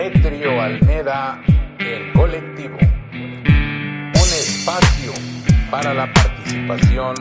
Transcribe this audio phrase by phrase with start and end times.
[0.00, 1.42] Demetrio Almeda,
[1.78, 2.78] el colectivo.
[2.78, 5.12] Un espacio
[5.70, 7.14] para la participación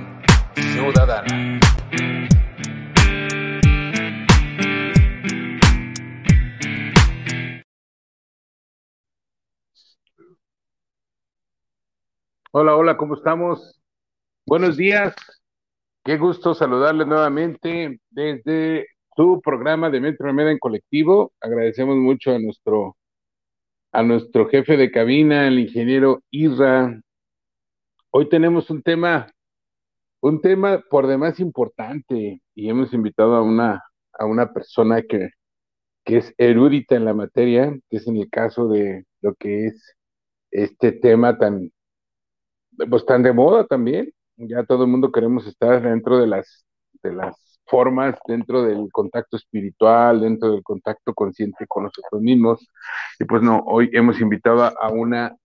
[0.56, 1.60] ciudadana.
[12.54, 13.82] Hola, hola, ¿cómo estamos?
[14.46, 15.14] Buenos días.
[16.06, 18.88] Qué gusto saludarles nuevamente desde
[19.20, 21.34] su programa de Metro Almeda en colectivo.
[21.42, 22.96] Agradecemos mucho a nuestro
[23.92, 27.02] a nuestro jefe de cabina, el ingeniero Irra.
[28.12, 29.28] Hoy tenemos un tema
[30.22, 35.32] un tema por demás importante y hemos invitado a una a una persona que
[36.06, 39.98] que es erudita en la materia, que es en el caso de lo que es
[40.50, 41.72] este tema tan
[42.90, 44.14] pues tan de moda también.
[44.38, 46.66] Ya todo el mundo queremos estar dentro de las,
[47.04, 52.68] de las formas, dentro del contacto espiritual, dentro del contacto consciente con nosotros mismos.
[53.20, 55.36] Y pues no, hoy hemos invitado a una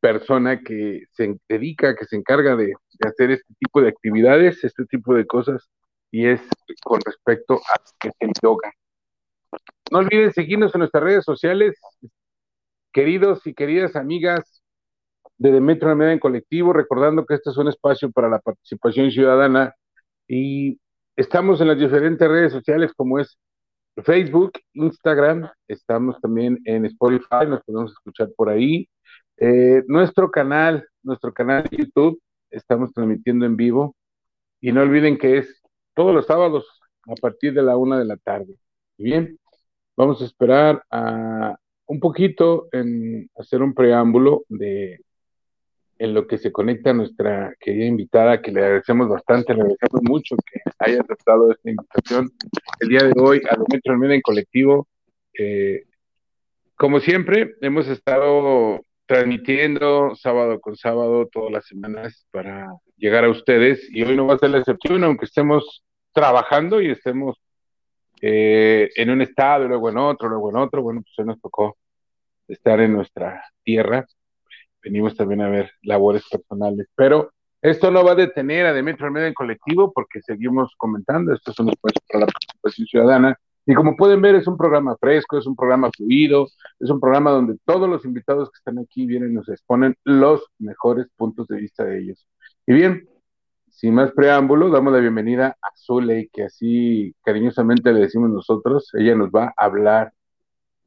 [0.00, 4.84] persona que se dedica, que se encarga de, de hacer este tipo de actividades, este
[4.86, 5.70] tipo de cosas,
[6.10, 6.40] y es
[6.82, 8.72] con respecto a que es el yoga.
[9.90, 11.76] No olviden seguirnos en nuestras redes sociales,
[12.92, 14.62] queridos y queridas amigas,
[15.40, 19.74] de Demetrio Almeda en colectivo, recordando que este es un espacio para la participación ciudadana
[20.28, 20.78] y
[21.20, 23.38] estamos en las diferentes redes sociales como es
[24.02, 28.88] Facebook, Instagram, estamos también en Spotify, nos podemos escuchar por ahí.
[29.36, 33.94] Eh, nuestro canal, nuestro canal de YouTube, estamos transmitiendo en vivo
[34.62, 35.62] y no olviden que es
[35.94, 36.66] todos los sábados
[37.06, 38.54] a partir de la una de la tarde.
[38.96, 39.38] Bien,
[39.96, 41.54] vamos a esperar a
[41.86, 45.00] un poquito en hacer un preámbulo de
[46.00, 50.34] en lo que se conecta nuestra querida invitada, que le agradecemos bastante, le agradecemos mucho
[50.50, 52.30] que haya aceptado esta invitación
[52.80, 54.88] el día de hoy a Demetrio Almeida en colectivo.
[55.38, 55.84] Eh,
[56.74, 63.86] como siempre, hemos estado transmitiendo sábado con sábado todas las semanas para llegar a ustedes
[63.90, 65.84] y hoy no va a ser la excepción, aunque estemos
[66.14, 67.36] trabajando y estemos
[68.22, 71.76] eh, en un estado, luego en otro, luego en otro, bueno, pues hoy nos tocó
[72.48, 74.06] estar en nuestra tierra
[74.82, 76.86] venimos también a ver labores personales.
[76.94, 77.30] Pero
[77.62, 81.58] esto no va a detener a Demetrio Almeida en colectivo porque seguimos comentando, esto es
[81.58, 83.36] un espacio para la participación ciudadana.
[83.66, 86.48] Y como pueden ver, es un programa fresco, es un programa fluido,
[86.78, 90.42] es un programa donde todos los invitados que están aquí vienen y nos exponen los
[90.58, 92.26] mejores puntos de vista de ellos.
[92.66, 93.08] Y bien,
[93.68, 98.90] sin más preámbulo, damos la bienvenida a Zuley, que así cariñosamente le decimos nosotros.
[98.94, 100.12] Ella nos va a hablar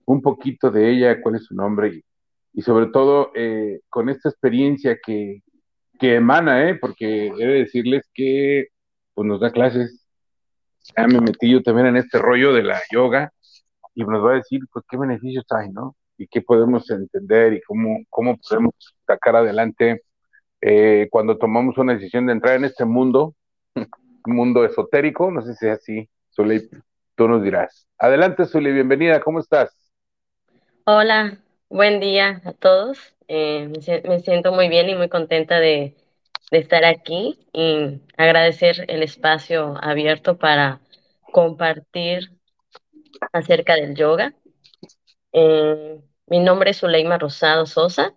[0.06, 2.04] un poquito de ella, cuál es su nombre y
[2.54, 5.42] y sobre todo eh, con esta experiencia que,
[6.00, 6.76] que emana, ¿eh?
[6.76, 8.68] porque he de decirles que
[9.14, 10.06] pues, nos da clases,
[10.96, 13.32] ya me metí yo también en este rollo de la yoga
[13.96, 15.96] y nos va a decir pues qué beneficios hay, ¿no?
[16.18, 18.74] Y qué podemos entender y cómo, cómo podemos
[19.06, 20.04] sacar adelante
[20.62, 23.36] eh, cuando tomamos una decisión de entrar en este mundo,
[23.76, 23.86] un
[24.26, 26.70] mundo esotérico, no sé si es así, Zuley,
[27.16, 27.88] tú nos dirás.
[27.98, 29.76] Adelante, Zuley, bienvenida, ¿cómo estás?
[30.86, 31.38] Hola,
[31.74, 33.00] Buen día a todos.
[33.28, 35.96] Eh, me, siento muy bien y muy contenta de,
[36.52, 40.82] estar aquí y agradecer el espacio abierto para
[41.32, 42.32] compartir
[43.32, 44.36] acerca del yoga.
[45.32, 48.14] Eh, mi nombre es Zuleima Rosado Sosa.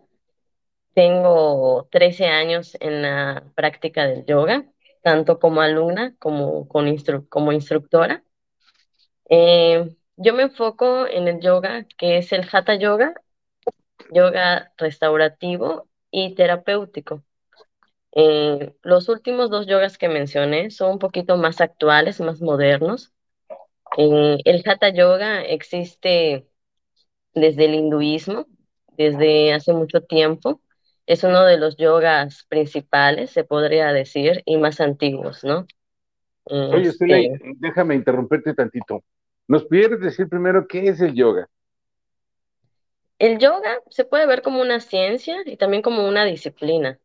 [0.93, 4.67] Tengo 13 años en la práctica del yoga,
[5.03, 8.23] tanto como alumna como, como instructora.
[9.31, 13.15] Eh, yo me enfoco en el yoga, que es el Hatha Yoga,
[14.13, 17.23] yoga restaurativo y terapéutico.
[18.13, 23.13] Eh, los últimos dos yogas que mencioné son un poquito más actuales, más modernos.
[23.99, 26.47] Eh, el Hatha Yoga existe
[27.35, 28.47] desde el hinduismo,
[28.97, 30.61] desde hace mucho tiempo.
[31.07, 35.67] Es uno de los yogas principales, se podría decir, y más antiguos, ¿no?
[36.47, 37.31] Oye, este...
[37.59, 39.05] déjame interrumpirte tantito.
[39.47, 41.49] ¿Nos pudieras decir primero qué es el yoga?
[43.19, 46.99] El yoga se puede ver como una ciencia y también como una disciplina.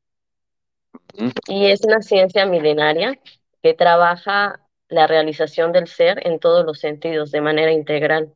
[1.48, 3.20] Y es una ciencia milenaria
[3.62, 8.34] que trabaja la realización del ser en todos los sentidos de manera integral.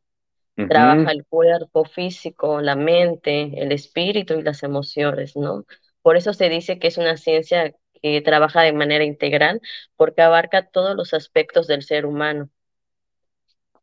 [0.68, 5.66] Trabaja el cuerpo físico, la mente, el espíritu y las emociones, ¿no?
[6.02, 9.62] Por eso se dice que es una ciencia que trabaja de manera integral
[9.96, 12.50] porque abarca todos los aspectos del ser humano.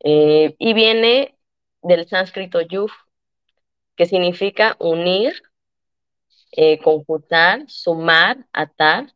[0.05, 1.37] Eh, y viene
[1.83, 2.93] del sánscrito yuf,
[3.97, 5.43] que significa unir,
[6.53, 9.15] eh, conjuntar, sumar, atar.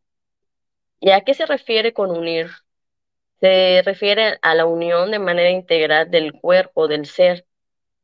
[1.00, 2.50] ¿Y a qué se refiere con unir?
[3.40, 7.46] Se refiere a la unión de manera integral del cuerpo, del ser,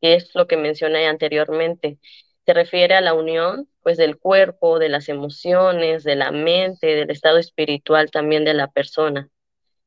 [0.01, 1.99] que es lo que mencioné anteriormente.
[2.47, 7.11] Se refiere a la unión, pues, del cuerpo, de las emociones, de la mente, del
[7.11, 9.31] estado espiritual también de la persona.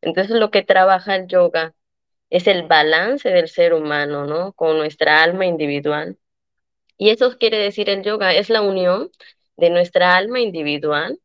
[0.01, 1.75] Entonces, lo que trabaja el yoga
[2.29, 4.53] es el balance del ser humano, ¿no?
[4.53, 6.17] Con nuestra alma individual.
[6.97, 9.09] Y eso quiere decir el yoga, es la unión
[9.57, 11.19] de nuestra alma individual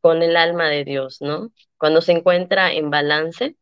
[0.00, 1.50] con el alma de Dios, ¿no?
[1.78, 3.56] Cuando se encuentra en balance,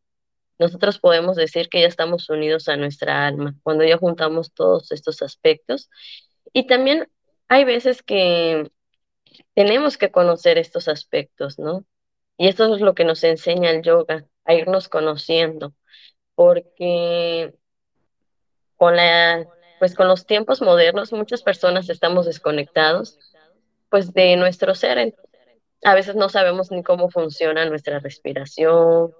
[0.59, 5.21] nosotros podemos decir que ya estamos unidos a nuestra alma, cuando ya juntamos todos estos
[5.21, 5.89] aspectos.
[6.53, 7.09] Y también
[7.49, 8.71] hay veces que
[9.53, 11.85] tenemos que conocer estos aspectos, ¿no?
[12.37, 15.73] Y esto es lo que nos enseña el yoga, a irnos conociendo,
[16.35, 17.53] porque
[18.77, 19.47] con la,
[19.79, 23.19] pues con los tiempos modernos muchas personas estamos desconectados
[23.89, 25.15] pues de nuestro ser.
[25.83, 29.13] A veces no sabemos ni cómo funciona nuestra respiración,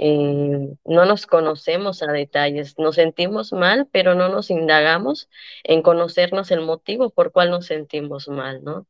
[0.00, 5.28] eh, no nos conocemos a detalles, nos sentimos mal, pero no nos indagamos
[5.64, 8.86] en conocernos el motivo por cual nos sentimos mal, ¿no?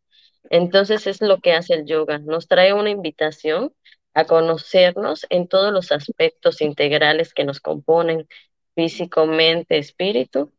[0.50, 3.72] Entonces es lo que hace el yoga, nos trae una invitación
[4.14, 8.28] a conocernos en todos los aspectos integrales que nos componen,
[8.74, 10.52] físico, mente, espíritu.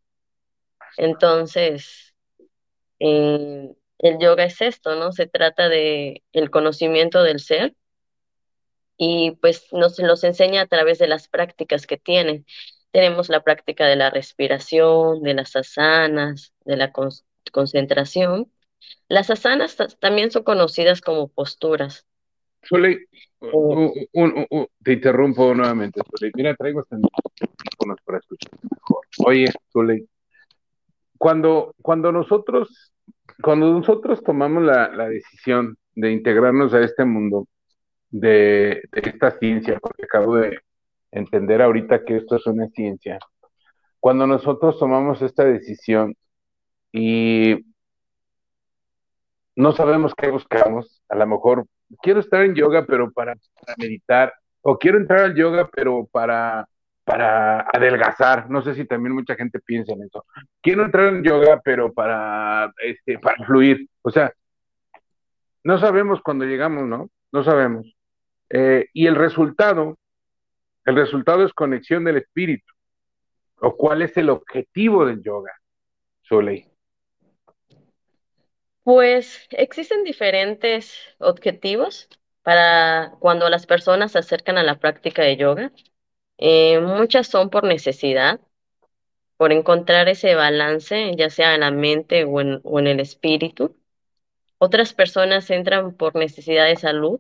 [1.00, 2.14] Entonces,
[3.00, 5.14] eh, el yoga es esto, ¿no?
[5.14, 7.74] Se trata de el conocimiento del ser
[8.98, 12.44] y pues nos los enseña a través de las prácticas que tiene.
[12.92, 16.92] Tenemos la práctica de la respiración, de las asanas, de la
[17.54, 18.52] concentración.
[19.08, 22.06] Las asanas también son conocidas como posturas.
[22.64, 23.08] Sole,
[23.40, 24.68] eh.
[24.84, 26.32] te interrumpo nuevamente, Sole.
[26.36, 29.06] Mira, traigo micrófonos para escuchar mejor.
[29.26, 30.06] Oye, Sole,
[31.20, 32.92] cuando, cuando nosotros,
[33.44, 37.46] cuando nosotros tomamos la, la decisión de integrarnos a este mundo,
[38.10, 40.60] de, esta ciencia, porque acabo de
[41.12, 43.20] entender ahorita que esto es una ciencia.
[44.00, 46.16] Cuando nosotros tomamos esta decisión
[46.92, 47.66] y
[49.56, 51.66] no sabemos qué buscamos, a lo mejor
[52.02, 53.36] quiero estar en yoga, pero para,
[53.78, 56.68] meditar, o quiero entrar al yoga, pero para,
[57.10, 58.52] para adelgazar.
[58.52, 60.28] No sé si también mucha gente piensa en eso.
[60.62, 63.90] Quiero entrar en yoga, pero para, este, para fluir.
[64.04, 64.32] O sea,
[65.64, 67.10] no sabemos cuando llegamos, ¿no?
[67.32, 67.92] No sabemos.
[68.52, 69.98] Eh, y el resultado,
[70.86, 72.72] el resultado es conexión del espíritu.
[73.56, 75.52] ¿O cuál es el objetivo del yoga,
[76.22, 76.68] Soleil?
[78.84, 82.08] Pues existen diferentes objetivos
[82.44, 85.72] para cuando las personas se acercan a la práctica de yoga.
[86.40, 88.40] Eh, muchas son por necesidad,
[89.36, 93.76] por encontrar ese balance, ya sea en la mente o en, o en el espíritu.
[94.58, 97.20] Otras personas entran por necesidad de salud,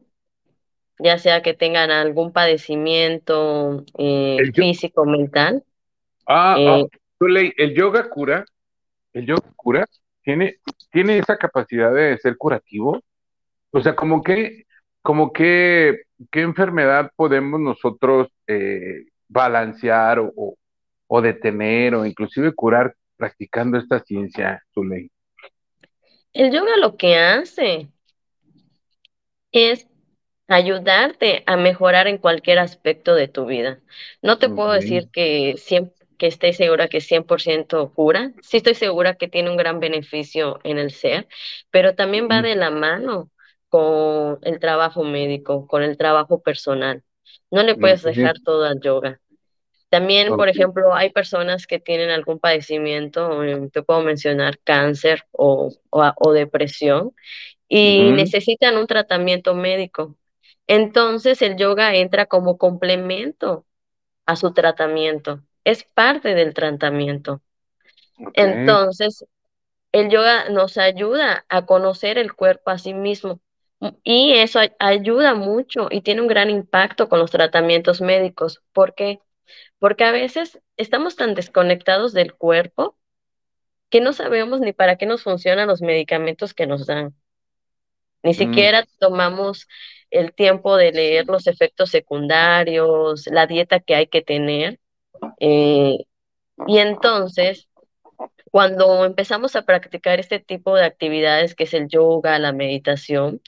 [1.00, 5.64] ya sea que tengan algún padecimiento eh, físico, mental.
[6.26, 6.80] Ah, ah
[7.20, 8.46] eh, el yoga cura,
[9.12, 9.86] el yoga cura,
[10.22, 10.60] tiene,
[10.92, 13.02] tiene esa capacidad de ser curativo.
[13.72, 14.66] O sea, como que,
[15.10, 20.56] como que, ¿qué enfermedad podemos nosotros eh, balancear o,
[21.08, 25.10] o, detener o inclusive curar practicando esta ciencia, ley
[26.32, 27.88] El yoga lo que hace
[29.52, 29.88] es
[30.48, 33.80] ayudarte a mejorar en cualquier aspecto de tu vida.
[34.22, 35.56] No te puedo decir que
[36.20, 38.32] que esté segura que es 100% cura.
[38.44, 41.28] Sí estoy segura que tiene un gran beneficio en el ser,
[41.72, 43.32] pero también va de la mano
[43.70, 47.04] con el trabajo médico, con el trabajo personal.
[47.52, 49.20] No le puedes dejar todo al yoga.
[49.90, 55.72] También, por ejemplo, hay personas que tienen algún padecimiento, eh, te puedo mencionar cáncer o,
[55.90, 57.14] o, depresión,
[57.68, 60.16] y necesitan un tratamiento médico.
[60.68, 63.66] Entonces el yoga entra como complemento
[64.28, 67.42] a su tratamiento, es parte del tratamiento.
[68.34, 69.26] Entonces,
[69.92, 73.40] el yoga nos ayuda a conocer el cuerpo a sí mismo
[74.04, 78.62] y eso ayuda mucho y tiene un gran impacto con los tratamientos médicos.
[78.74, 79.20] ¿Por qué?
[79.80, 82.98] Porque a veces estamos tan desconectados del cuerpo
[83.90, 87.16] que no sabemos ni para qué nos funcionan los medicamentos que nos dan.
[88.22, 88.36] Ni mm.
[88.36, 89.68] siquiera tomamos
[90.12, 94.80] el tiempo de leer los efectos secundarios, la dieta que hay que tener.
[95.40, 96.06] Eh,
[96.68, 97.69] y entonces,
[98.52, 103.42] cuando empezamos a practicar este tipo de actividades, que es el yoga, la meditación,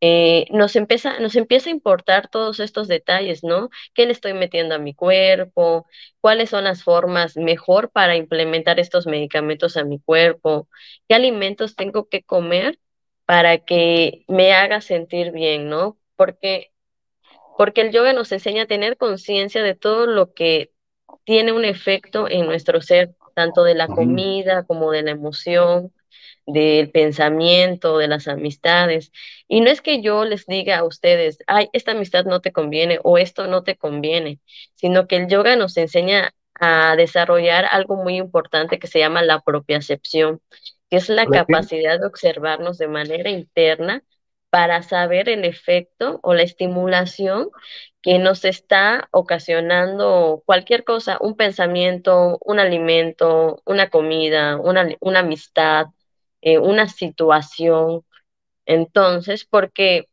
[0.00, 3.70] eh, nos, empieza, nos empieza a importar todos estos detalles, ¿no?
[3.94, 5.86] ¿Qué le estoy metiendo a mi cuerpo?
[6.20, 10.68] ¿Cuáles son las formas mejor para implementar estos medicamentos a mi cuerpo?
[11.08, 12.78] ¿Qué alimentos tengo que comer
[13.26, 15.98] para que me haga sentir bien, ¿no?
[16.16, 16.72] Porque,
[17.56, 20.72] porque el yoga nos enseña a tener conciencia de todo lo que
[21.24, 25.92] tiene un efecto en nuestro ser, tanto de la comida como de la emoción,
[26.44, 29.12] del pensamiento, de las amistades.
[29.46, 32.98] Y no es que yo les diga a ustedes, ay, esta amistad no te conviene
[33.04, 34.40] o esto no te conviene,
[34.74, 39.40] sino que el yoga nos enseña a desarrollar algo muy importante que se llama la
[39.40, 40.40] propiocepción,
[40.90, 44.02] que es la capacidad de observarnos de manera interna
[44.50, 47.50] para saber el efecto o la estimulación
[48.02, 55.86] que nos está ocasionando cualquier cosa, un pensamiento, un alimento, una comida, una, una amistad,
[56.40, 58.04] eh, una situación.
[58.66, 60.08] Entonces, porque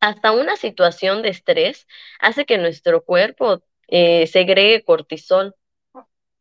[0.00, 1.86] hasta una situación de estrés
[2.20, 5.54] hace que nuestro cuerpo eh, segregue cortisol,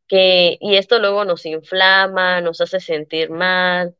[0.07, 3.95] que, y esto luego nos inflama, nos hace sentir mal,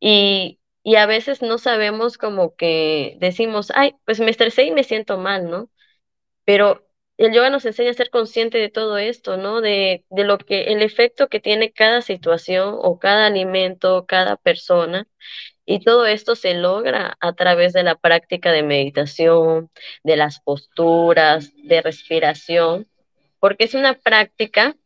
[0.00, 4.84] y, y a veces no sabemos como que decimos, ay, pues me estresé y me
[4.84, 5.70] siento mal, ¿no?
[6.44, 6.86] Pero
[7.18, 9.60] el yoga nos enseña a ser consciente de todo esto, ¿no?
[9.60, 15.06] De, de lo que, el efecto que tiene cada situación o cada alimento, cada persona.
[15.66, 19.70] Y todo esto se logra a través de la práctica de meditación,
[20.04, 22.88] de las posturas, de respiración,
[23.40, 24.76] porque es una práctica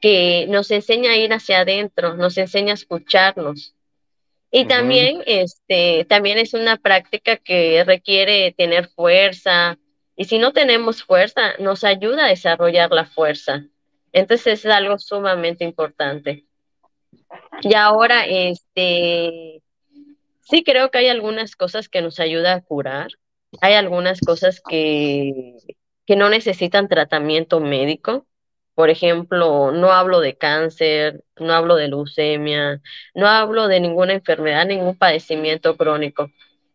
[0.00, 3.74] que nos enseña a ir hacia adentro, nos enseña a escucharnos.
[4.50, 9.78] Y también, este, también es una práctica que requiere tener fuerza,
[10.18, 13.64] y si no tenemos fuerza, nos ayuda a desarrollar la fuerza.
[14.12, 16.44] Entonces es algo sumamente importante.
[17.62, 19.62] Y ahora, este,
[20.40, 23.12] sí creo que hay algunas cosas que nos ayuda a curar.
[23.60, 25.54] Hay algunas cosas que,
[26.04, 28.26] que no necesitan tratamiento médico.
[28.78, 32.80] Por ejemplo, no hablo de cáncer, no hablo de leucemia,
[33.12, 36.30] no hablo de ninguna enfermedad, ningún padecimiento crónico.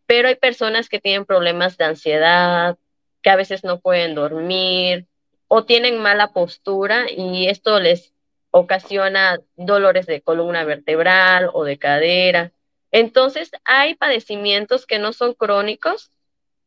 [0.06, 2.78] Pero hay personas que tienen problemas de ansiedad,
[3.22, 5.08] que a veces no pueden dormir
[5.48, 8.14] o tienen mala postura y esto les
[8.52, 12.52] ocasiona dolores de columna vertebral o de cadera.
[12.92, 16.12] Entonces, hay padecimientos que no son crónicos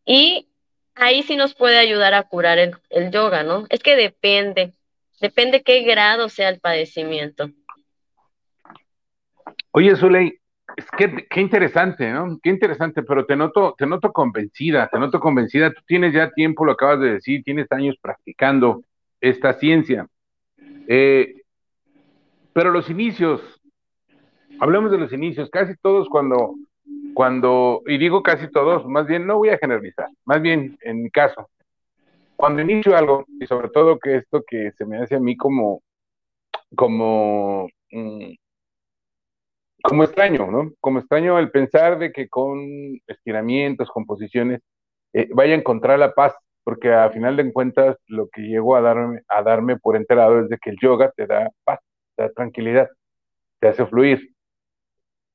[0.06, 0.48] y
[0.96, 3.66] ahí sí nos puede ayudar a curar el, yoga, ¿no?
[3.68, 4.72] Es que depende,
[5.20, 7.50] depende qué grado sea el padecimiento.
[9.72, 10.38] Oye, Zuley,
[10.76, 12.38] es que qué interesante, ¿no?
[12.42, 15.72] Qué interesante, pero te noto, te noto convencida, te noto convencida.
[15.72, 18.82] Tú tienes ya tiempo, lo acabas de decir, tienes años practicando
[19.20, 20.06] esta ciencia.
[20.88, 21.42] Eh,
[22.52, 23.40] pero los inicios,
[24.58, 26.54] hablemos de los inicios, casi todos cuando,
[27.14, 31.10] cuando, y digo casi todos, más bien no voy a generalizar, más bien en mi
[31.10, 31.50] caso,
[32.36, 35.82] cuando inicio algo, y sobre todo que esto que se me hace a mí como,
[36.76, 38.34] como, mm,
[39.82, 40.72] como extraño, ¿no?
[40.80, 42.60] Como extraño el pensar de que con
[43.06, 44.60] estiramientos, composiciones,
[45.12, 48.80] eh, vaya a encontrar la paz, porque a final de cuentas lo que llego a
[48.80, 51.80] darme, a darme por enterado es de que el yoga te da paz,
[52.16, 52.90] te da tranquilidad,
[53.60, 54.32] te hace fluir.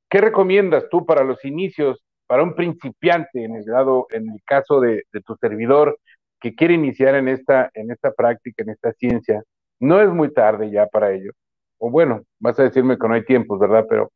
[0.10, 4.82] ¿Qué recomiendas tú para los inicios, para un principiante en el lado, en el caso
[4.82, 5.98] de, de tu servidor
[6.42, 9.44] que quiere iniciar en esta, en esta práctica, en esta ciencia?
[9.80, 11.32] No es muy tarde ya para ello.
[11.80, 13.86] O bueno, vas a decirme que no hay tiempos, ¿verdad?
[13.90, 14.12] Pero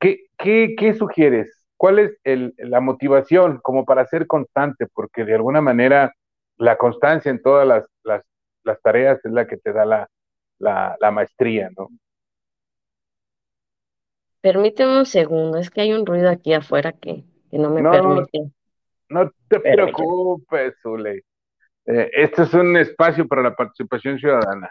[0.00, 1.64] ¿Qué, qué, qué sugieres?
[1.76, 4.86] ¿Cuál es el, la motivación como para ser constante?
[4.92, 6.12] Porque de alguna manera
[6.56, 8.22] la constancia en todas las, las,
[8.64, 10.08] las tareas es la que te da la,
[10.58, 11.88] la, la maestría, ¿no?
[14.42, 17.86] Permíteme un segundo, es que hay un ruido aquí afuera que, que no me No,
[17.86, 18.50] permite.
[19.10, 21.22] no te preocupes, Zule.
[21.92, 24.70] Eh, este es un espacio para la participación ciudadana.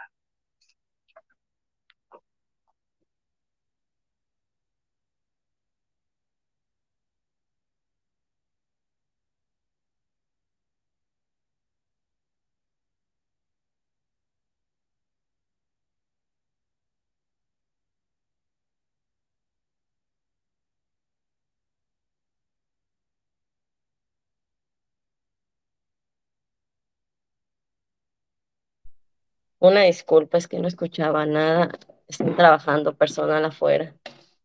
[29.60, 31.70] Una disculpa, es que no escuchaba nada.
[32.08, 33.94] Están trabajando personal afuera.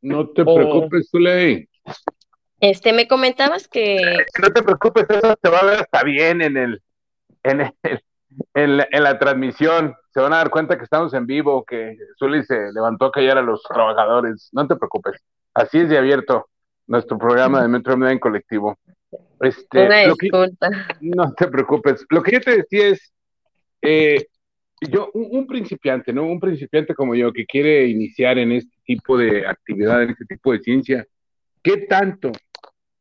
[0.02, 1.68] No te Eh, preocupes, Zule.
[2.60, 6.58] este, me comentabas que No te preocupes, eso te va a ver hasta bien en
[6.58, 6.82] el,
[7.44, 7.74] en el,
[8.54, 9.96] en la, en la transmisión.
[10.14, 13.38] Se van a dar cuenta que estamos en vivo, que Zuli se levantó a callar
[13.38, 14.50] a los trabajadores.
[14.52, 15.20] No te preocupes.
[15.54, 16.48] Así es de abierto
[16.88, 18.78] nuestro programa de Metro Media en colectivo.
[19.40, 20.70] Este, una lo que, disculpa.
[21.02, 22.06] no te preocupes.
[22.10, 23.12] Lo que yo te decía es,
[23.82, 24.28] eh,
[24.90, 26.26] yo, un, un principiante, ¿no?
[26.26, 30.52] Un principiante como yo que quiere iniciar en este tipo de actividad, en este tipo
[30.52, 31.06] de ciencia,
[31.62, 32.32] ¿qué tanto?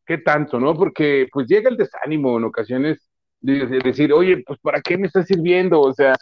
[0.07, 0.75] ¿Qué tanto, no?
[0.75, 2.99] Porque pues llega el desánimo en ocasiones
[3.41, 5.81] decir, oye, pues ¿para qué me está sirviendo?
[5.81, 6.15] O sea,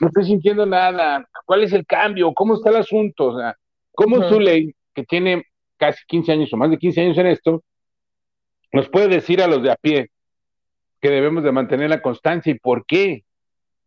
[0.00, 1.28] no estoy sintiendo nada.
[1.44, 2.32] ¿Cuál es el cambio?
[2.32, 3.26] ¿Cómo está el asunto?
[3.26, 3.56] O sea,
[3.92, 5.44] ¿cómo uh ley, que tiene
[5.76, 7.64] casi 15 años o más de 15 años en esto,
[8.72, 10.10] nos puede decir a los de a pie
[11.00, 13.24] que debemos de mantener la constancia y por qué?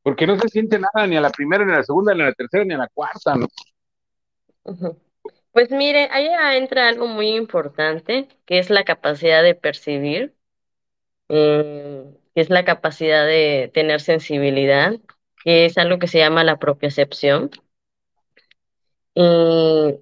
[0.04, 2.26] Porque no se siente nada ni a la primera, ni a la segunda, ni a
[2.26, 3.48] la tercera, ni a la cuarta, ¿no?
[5.52, 6.28] Pues mire, ahí
[6.58, 10.34] entra algo muy importante, que es la capacidad de percibir,
[11.30, 14.94] eh, que es la capacidad de tener sensibilidad,
[15.44, 17.52] que es algo que se llama la propiocepción.
[19.14, 20.00] Y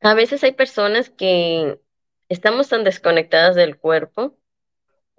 [0.00, 1.80] a veces hay personas que
[2.28, 4.36] estamos tan desconectadas del cuerpo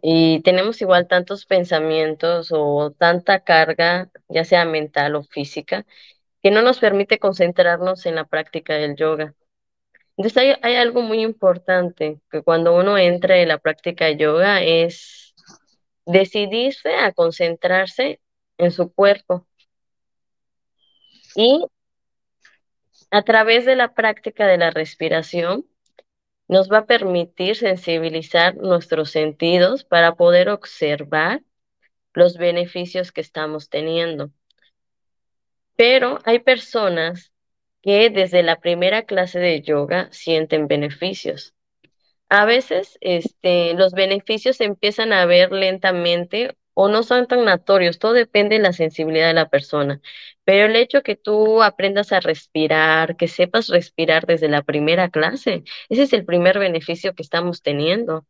[0.01, 5.85] y tenemos igual tantos pensamientos o tanta carga, ya sea mental o física,
[6.43, 9.33] que no nos permite concentrarnos en la práctica del yoga.
[10.17, 14.61] Entonces hay, hay algo muy importante que cuando uno entra en la práctica de yoga
[14.63, 15.35] es
[16.05, 18.19] decidirse a concentrarse
[18.57, 19.47] en su cuerpo
[21.35, 21.65] y
[23.11, 25.65] a través de la práctica de la respiración
[26.47, 31.41] nos va a permitir sensibilizar nuestros sentidos para poder observar
[32.13, 34.31] los beneficios que estamos teniendo.
[35.75, 37.31] Pero hay personas
[37.81, 41.53] que desde la primera clase de yoga sienten beneficios.
[42.29, 47.97] A veces este, los beneficios se empiezan a ver lentamente o no son tan notorios,
[47.97, 49.99] todo depende de la sensibilidad de la persona.
[50.43, 55.63] Pero el hecho que tú aprendas a respirar, que sepas respirar desde la primera clase,
[55.89, 58.27] ese es el primer beneficio que estamos teniendo.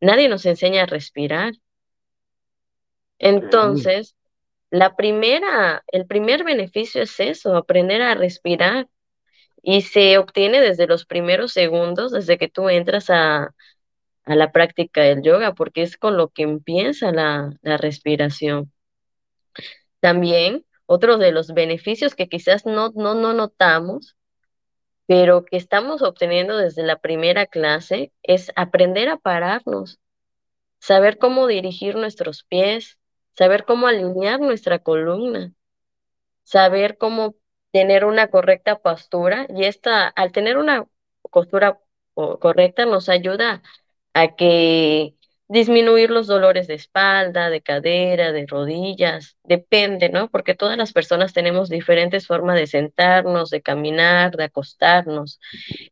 [0.00, 1.52] Nadie nos enseña a respirar.
[3.18, 4.16] Entonces,
[4.70, 8.88] la primera, el primer beneficio es eso, aprender a respirar.
[9.62, 13.54] Y se obtiene desde los primeros segundos, desde que tú entras a,
[14.24, 18.72] a la práctica del yoga, porque es con lo que empieza la, la respiración.
[20.00, 24.16] También otro de los beneficios que quizás no, no, no notamos,
[25.06, 29.98] pero que estamos obteniendo desde la primera clase, es aprender a pararnos,
[30.80, 32.98] saber cómo dirigir nuestros pies,
[33.36, 35.52] saber cómo alinear nuestra columna,
[36.44, 37.36] saber cómo
[37.72, 40.86] tener una correcta postura y esta, al tener una
[41.30, 41.80] postura
[42.14, 43.62] correcta nos ayuda
[44.14, 45.14] a que
[45.48, 50.30] disminuir los dolores de espalda, de cadera, de rodillas, depende, ¿no?
[50.30, 55.40] Porque todas las personas tenemos diferentes formas de sentarnos, de caminar, de acostarnos.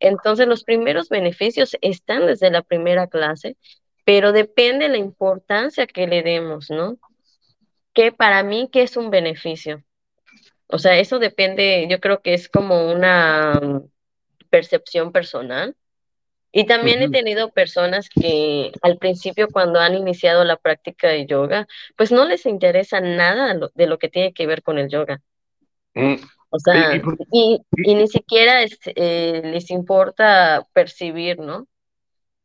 [0.00, 3.56] Entonces, los primeros beneficios están desde la primera clase,
[4.04, 6.98] pero depende la importancia que le demos, ¿no?
[7.92, 9.82] que para mí, ¿qué es un beneficio?
[10.66, 13.60] O sea, eso depende, yo creo que es como una
[14.50, 15.76] percepción personal.
[16.54, 21.66] Y también he tenido personas que al principio cuando han iniciado la práctica de yoga,
[21.96, 25.22] pues no les interesa nada de lo que tiene que ver con el yoga.
[25.94, 26.16] Mm.
[26.50, 27.00] O sea,
[27.32, 31.66] y, ni siquiera eh, les importa percibir, ¿no?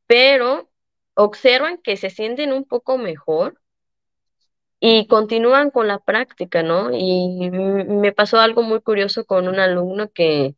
[0.05, 0.69] Pero
[1.13, 3.59] observan que se sienten un poco mejor
[4.79, 6.91] y continúan con la práctica, ¿no?
[6.93, 10.55] Y me pasó algo muy curioso con un alumno que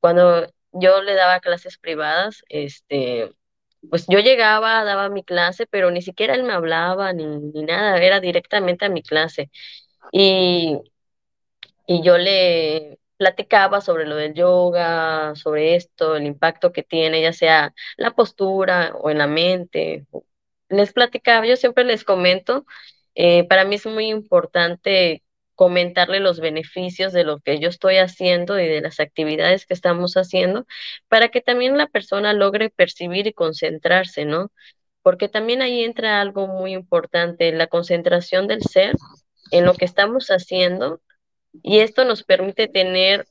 [0.00, 3.32] cuando yo le daba clases privadas, este,
[3.90, 7.98] pues yo llegaba, daba mi clase, pero ni siquiera él me hablaba ni, ni nada,
[8.02, 9.50] era directamente a mi clase.
[10.12, 10.78] Y,
[11.86, 17.32] y yo le platicaba sobre lo del yoga, sobre esto, el impacto que tiene, ya
[17.32, 20.06] sea la postura o en la mente.
[20.68, 22.66] Les platicaba, yo siempre les comento
[23.14, 25.24] eh, para mí es muy importante
[25.58, 30.16] comentarle los beneficios de lo que yo estoy haciendo y de las actividades que estamos
[30.16, 30.66] haciendo
[31.08, 34.52] para que también la persona logre percibir y concentrarse, ¿no?
[35.02, 38.94] Porque también ahí entra algo muy importante, la concentración del ser
[39.50, 41.00] en lo que estamos haciendo
[41.64, 43.26] y esto nos permite tener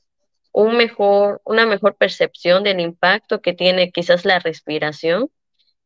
[0.52, 5.30] un mejor, una mejor percepción del impacto que tiene quizás la respiración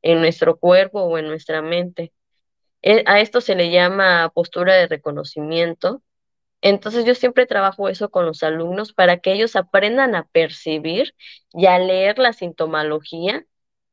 [0.02, 2.12] en nuestro cuerpo o en nuestra mente.
[2.82, 6.02] Eh, a esto se le llama postura de reconocimiento.
[6.62, 11.14] Entonces yo siempre trabajo eso con los alumnos para que ellos aprendan a percibir
[11.52, 13.44] y a leer la sintomología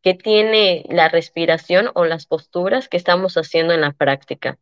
[0.03, 4.60] que tiene la respiración o las posturas que estamos haciendo en la práctica.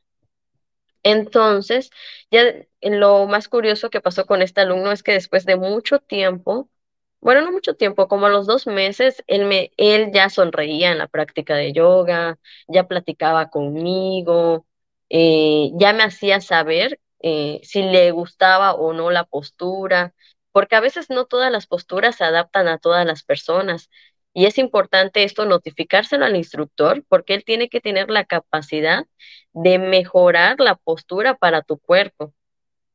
[1.04, 1.89] Entonces,
[2.32, 2.43] ya
[2.82, 6.70] lo más curioso que pasó con este alumno es que después de mucho tiempo,
[7.22, 10.98] bueno, no mucho tiempo, como a los dos meses, él, me, él ya sonreía en
[11.00, 14.65] la práctica de yoga, ya platicaba conmigo,
[15.10, 20.13] eh, ya me hacía saber eh, si le gustaba o no la postura,
[20.51, 23.89] porque a veces no todas las posturas se adaptan a todas las personas.
[24.34, 29.06] Y es importante esto notificárselo al instructor porque él tiene que tener la capacidad
[29.53, 32.34] de mejorar la postura para tu cuerpo.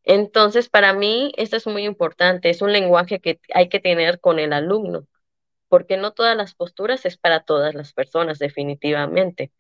[0.05, 4.39] Entonces, para mí, esto es muy importante, es un lenguaje que hay que tener con
[4.39, 5.07] el alumno,
[5.69, 9.53] porque no todas las posturas es para todas las personas, definitivamente.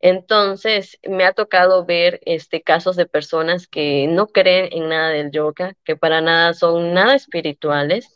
[0.00, 5.30] Entonces, me ha tocado ver este casos de personas que no creen en nada del
[5.32, 8.08] yoga, que para nada son nada espirituales,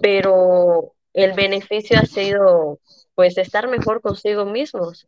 [0.00, 2.78] pero el beneficio ha sido
[3.14, 5.06] pues estar mejor consigo mismos,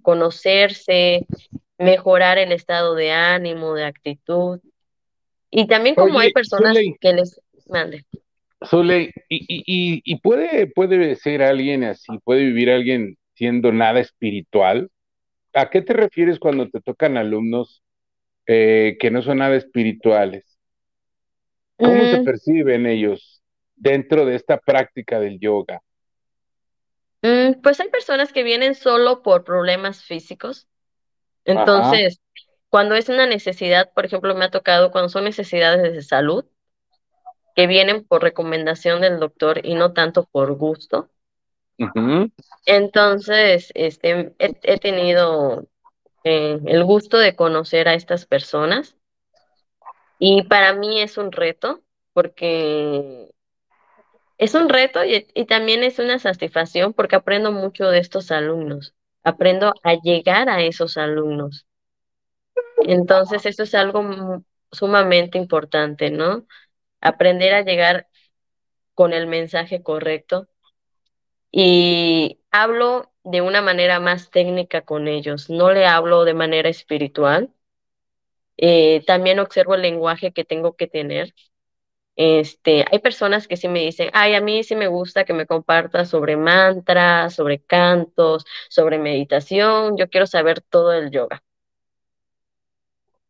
[0.00, 1.26] conocerse,
[1.76, 4.60] mejorar el estado de ánimo, de actitud.
[5.50, 8.04] Y también como hay personas que les mande.
[8.64, 14.88] Zule, y, y, y, puede, puede ser alguien así, puede vivir alguien siendo nada espiritual.
[15.54, 17.82] ¿A qué te refieres cuando te tocan alumnos
[18.46, 20.58] eh, que no son nada espirituales?
[21.76, 22.24] ¿Cómo se mm.
[22.24, 23.42] perciben ellos
[23.76, 25.80] dentro de esta práctica del yoga?
[27.22, 30.68] Mm, pues hay personas que vienen solo por problemas físicos.
[31.44, 32.20] Entonces,
[32.68, 36.44] cuando es una necesidad, por ejemplo, me ha tocado cuando son necesidades de salud,
[37.54, 41.10] que vienen por recomendación del doctor y no tanto por gusto.
[42.66, 45.66] Entonces, este, he, tenido
[46.24, 48.96] eh, el gusto de conocer a estas personas
[50.18, 51.82] y para mí es un reto
[52.12, 53.30] porque
[54.38, 58.94] es un reto y, y también es una satisfacción porque aprendo mucho de estos alumnos,
[59.24, 61.66] aprendo a llegar a esos alumnos.
[62.84, 66.46] Entonces, eso es algo sumamente importante, ¿no?
[67.00, 68.08] Aprender a llegar
[68.94, 70.48] con el mensaje correcto
[71.52, 77.50] y hablo de una manera más técnica con ellos, no le hablo de manera espiritual.
[78.56, 81.34] Eh, también observo el lenguaje que tengo que tener.
[82.16, 85.46] Este, hay personas que sí me dicen, ay, a mí sí me gusta que me
[85.46, 91.42] compartas sobre mantras, sobre cantos, sobre meditación, yo quiero saber todo el yoga.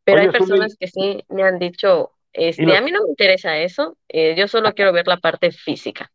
[0.04, 3.96] Pero hay personas que sí me han dicho, este, a mí no me interesa eso,
[4.08, 6.10] eh, yo solo quiero ver la parte física.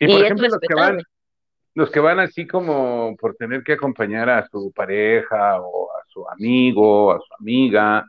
[0.00, 1.02] Y, por ejemplo, los que van,
[1.74, 6.28] los que van así como por tener que acompañar a su pareja o a su
[6.28, 8.06] amigo, a su amiga,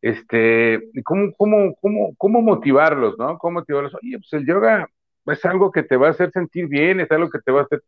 [0.00, 3.38] este, ¿cómo, cómo, cómo, cómo motivarlos, no?
[3.38, 3.94] ¿Cómo motivarlos?
[3.94, 4.88] Oye, pues el yoga
[5.26, 7.64] es algo que te va a hacer sentir bien, es algo que te va a
[7.64, 7.82] hacer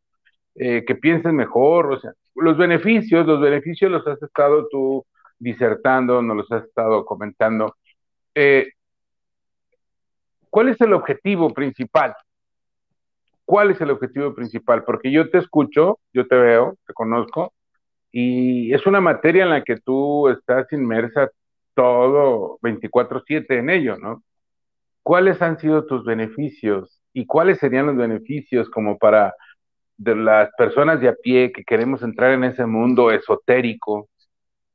[0.57, 5.07] eh, que pienses mejor, o sea, los beneficios, los beneficios los has estado tú
[5.39, 7.77] disertando, nos los has estado comentando.
[8.35, 8.69] Eh,
[10.51, 12.15] ¿Cuál es el objetivo principal?
[13.51, 14.85] ¿Cuál es el objetivo principal?
[14.85, 17.53] Porque yo te escucho, yo te veo, te conozco,
[18.13, 21.33] y es una materia en la que tú estás inmersa
[21.75, 24.23] todo 24/7 en ello, ¿no?
[25.03, 29.35] ¿Cuáles han sido tus beneficios y cuáles serían los beneficios como para
[29.97, 34.09] de las personas de a pie que queremos entrar en ese mundo esotérico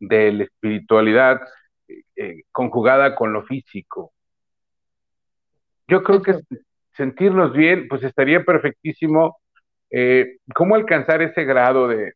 [0.01, 1.39] de la espiritualidad
[2.17, 4.11] eh, conjugada con lo físico?
[5.87, 6.41] Yo creo que
[6.95, 9.37] sentirnos bien, pues estaría perfectísimo.
[9.89, 12.13] Eh, ¿Cómo alcanzar ese grado de,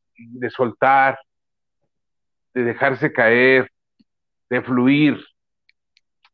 [0.50, 1.20] soltar,
[2.54, 3.72] de dejarse caer,
[4.50, 5.18] de fluir?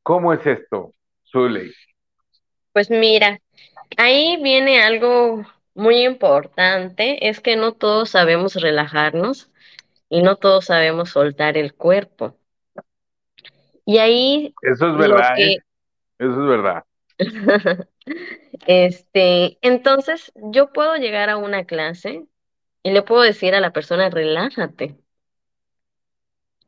[0.03, 0.93] ¿Cómo es esto,
[1.31, 1.73] Zuley?
[2.73, 3.39] Pues mira,
[3.97, 9.51] ahí viene algo muy importante, es que no todos sabemos relajarnos
[10.09, 12.37] y no todos sabemos soltar el cuerpo.
[13.85, 14.53] Y ahí...
[14.61, 15.39] Eso es verdad.
[15.39, 15.57] ¿eh?
[16.17, 16.83] Eso es verdad.
[18.67, 22.25] Este, entonces yo puedo llegar a una clase
[22.83, 24.97] y le puedo decir a la persona, relájate.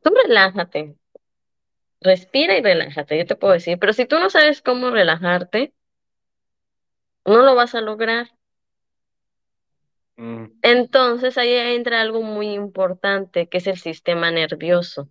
[0.02, 0.96] Tú relájate.
[2.00, 5.72] Respira y relájate, yo te puedo decir, pero si tú no sabes cómo relajarte,
[7.24, 8.28] no lo vas a lograr.
[10.16, 10.46] Mm.
[10.62, 15.08] Entonces ahí entra algo muy importante, que es el sistema nervioso.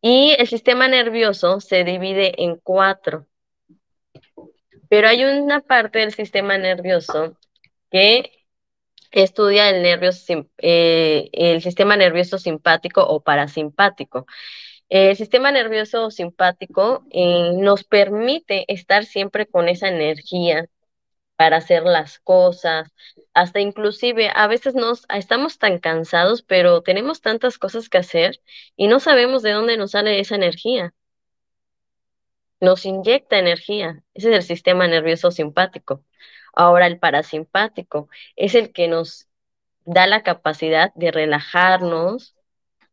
[0.00, 3.26] Y el sistema nervioso se divide en cuatro.
[4.88, 7.36] Pero hay una parte del sistema nervioso
[7.90, 8.30] que
[9.10, 10.10] estudia el, nervio,
[10.58, 14.26] eh, el sistema nervioso simpático o parasimpático.
[14.88, 20.68] El sistema nervioso simpático eh, nos permite estar siempre con esa energía
[21.36, 22.90] para hacer las cosas,
[23.34, 28.40] hasta inclusive a veces nos estamos tan cansados, pero tenemos tantas cosas que hacer
[28.76, 30.94] y no sabemos de dónde nos sale esa energía.
[32.60, 34.02] Nos inyecta energía.
[34.14, 36.04] Ese es el sistema nervioso simpático.
[36.54, 39.28] Ahora el parasimpático es el que nos
[39.84, 42.34] da la capacidad de relajarnos,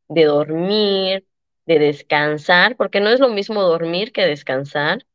[0.09, 1.27] de dormir,
[1.65, 5.05] de descansar, porque no es lo mismo dormir que descansar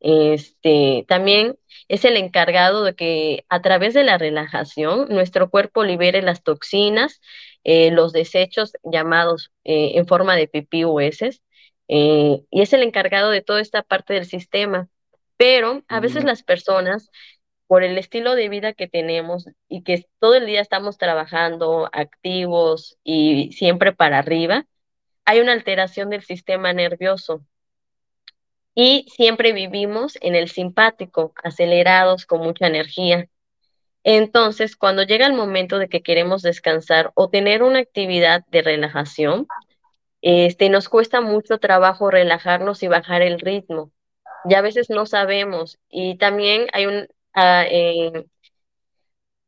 [0.00, 1.58] Este, también
[1.88, 7.20] es el encargado de que a través de la relajación nuestro cuerpo libere las toxinas,
[7.64, 11.42] eh, los desechos llamados eh, en forma de pipí o heces,
[11.88, 14.88] eh, y es el encargado de toda esta parte del sistema.
[15.36, 17.10] Pero a veces las personas,
[17.66, 22.98] por el estilo de vida que tenemos y que todo el día estamos trabajando activos
[23.04, 24.66] y siempre para arriba,
[25.24, 27.44] hay una alteración del sistema nervioso
[28.80, 33.26] y siempre vivimos en el simpático, acelerados, con mucha energía.
[34.04, 39.48] Entonces, cuando llega el momento de que queremos descansar o tener una actividad de relajación,
[40.22, 43.90] este, nos cuesta mucho trabajo relajarnos y bajar el ritmo.
[44.44, 48.26] Ya a veces no sabemos y también hay un, eh,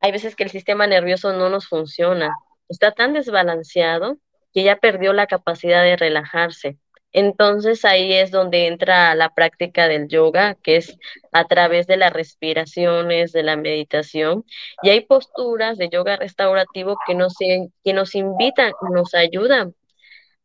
[0.00, 2.34] hay veces que el sistema nervioso no nos funciona.
[2.68, 4.18] Está tan desbalanceado
[4.52, 6.78] que ya perdió la capacidad de relajarse.
[7.12, 10.96] Entonces ahí es donde entra la práctica del yoga, que es
[11.32, 14.44] a través de las respiraciones, de la meditación.
[14.82, 19.74] Y hay posturas de yoga restaurativo que nos, que nos invitan, nos ayudan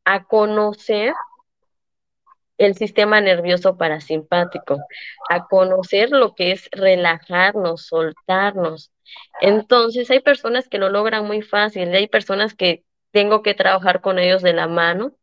[0.05, 1.13] a conocer
[2.57, 4.77] el sistema nervioso parasimpático,
[5.29, 8.91] a conocer lo que es relajarnos, soltarnos.
[9.41, 14.19] Entonces, hay personas que lo logran muy fácil, hay personas que tengo que trabajar con
[14.19, 15.15] ellos de la mano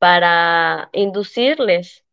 [0.00, 2.04] para inducirles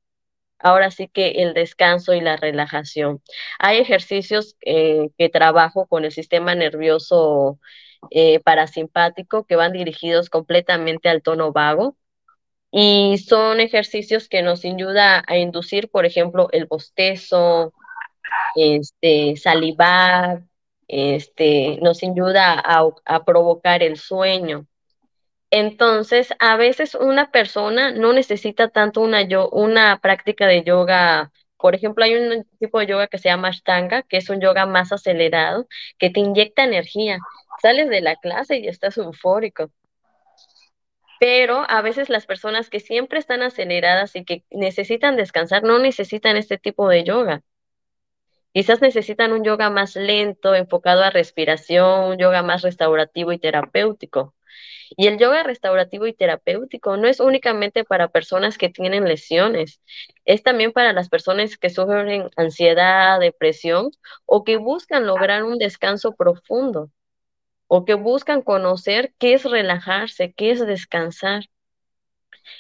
[0.59, 3.21] ahora sí que el descanso y la relajación.
[3.59, 7.59] Hay ejercicios eh, que trabajo con el sistema nervioso
[8.11, 11.97] eh, parasimpático que van dirigidos completamente al tono vago
[12.71, 17.73] y son ejercicios que nos ayuda a inducir, por ejemplo, el bostezo,
[18.55, 20.43] este, salivar,
[20.87, 24.67] este, nos ayuda a, a provocar el sueño.
[25.49, 31.31] Entonces, a veces una persona no necesita tanto una, yo, una práctica de yoga.
[31.57, 34.65] Por ejemplo, hay un tipo de yoga que se llama Ashtanga, que es un yoga
[34.65, 37.19] más acelerado, que te inyecta energía.
[37.61, 39.71] Sales de la clase y estás eufórico.
[41.19, 46.37] Pero a veces las personas que siempre están aceleradas y que necesitan descansar no necesitan
[46.37, 47.41] este tipo de yoga.
[48.53, 54.33] Quizás necesitan un yoga más lento, enfocado a respiración, un yoga más restaurativo y terapéutico.
[54.91, 59.81] Y el yoga restaurativo y terapéutico no es únicamente para personas que tienen lesiones,
[60.25, 63.91] es también para las personas que sufren ansiedad, depresión
[64.25, 66.89] o que buscan lograr un descanso profundo
[67.67, 71.43] o que buscan conocer qué es relajarse, qué es descansar.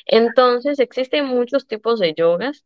[0.05, 2.65] Entonces, existen muchos tipos de yogas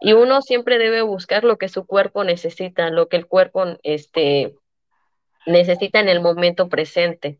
[0.00, 4.54] y uno siempre debe buscar lo que su cuerpo necesita, lo que el cuerpo este,
[5.46, 7.38] necesita en el momento presente.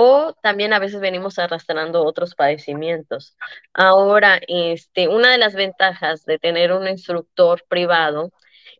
[0.00, 3.36] O también a veces venimos arrastrando otros padecimientos.
[3.74, 8.30] Ahora, este, una de las ventajas de tener un instructor privado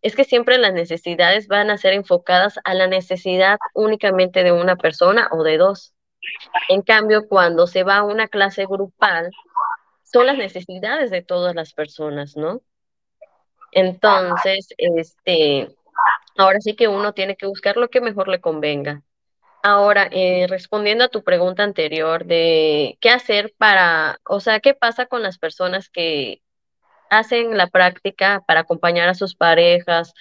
[0.01, 4.77] es que siempre las necesidades van a ser enfocadas a la necesidad únicamente de una
[4.77, 5.93] persona o de dos.
[6.69, 9.33] En cambio, cuando se va a una clase grupal,
[10.05, 12.63] son las necesidades de todas las personas, ¿no?
[13.73, 15.75] Entonces, este,
[16.37, 19.03] ahora sí que uno tiene que buscar lo que mejor le convenga.
[19.63, 25.07] Ahora, eh, respondiendo a tu pregunta anterior de qué hacer para, o sea, qué pasa
[25.07, 26.43] con las personas que
[27.11, 30.15] hacen la práctica para acompañar a sus parejas.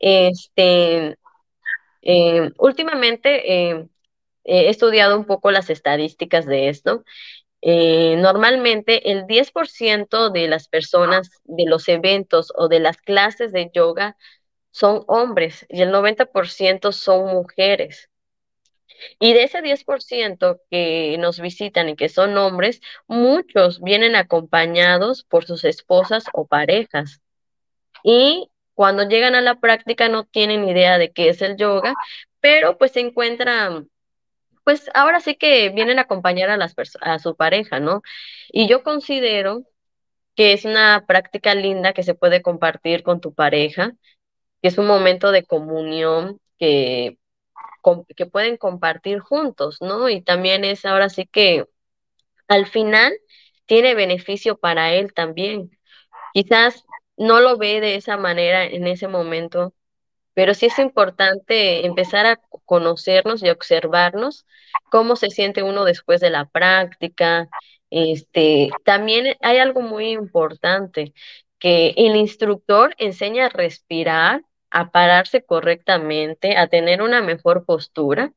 [0.00, 1.18] Este,
[2.02, 3.88] eh, últimamente eh,
[4.44, 7.04] he estudiado un poco las estadísticas de esto.
[7.62, 13.70] Eh, normalmente el 10% de las personas de los eventos o de las clases de
[13.74, 14.16] yoga
[14.70, 18.10] son hombres y el 90% son mujeres.
[19.18, 25.44] Y de ese 10% que nos visitan y que son hombres, muchos vienen acompañados por
[25.44, 27.20] sus esposas o parejas.
[28.02, 31.94] Y cuando llegan a la práctica no tienen idea de qué es el yoga,
[32.40, 33.90] pero pues se encuentran,
[34.64, 38.02] pues ahora sí que vienen a acompañar a, las a su pareja, ¿no?
[38.48, 39.64] Y yo considero
[40.36, 43.92] que es una práctica linda que se puede compartir con tu pareja,
[44.62, 47.18] que es un momento de comunión que
[48.16, 50.08] que pueden compartir juntos, ¿no?
[50.08, 51.66] Y también es ahora sí que
[52.48, 53.14] al final
[53.66, 55.70] tiene beneficio para él también.
[56.32, 56.84] Quizás
[57.16, 59.74] no lo ve de esa manera en ese momento,
[60.34, 64.46] pero sí es importante empezar a conocernos y observarnos
[64.90, 67.48] cómo se siente uno después de la práctica.
[67.90, 71.14] Este, también hay algo muy importante,
[71.58, 74.42] que el instructor enseña a respirar
[74.78, 78.32] a pararse correctamente, a tener una mejor postura,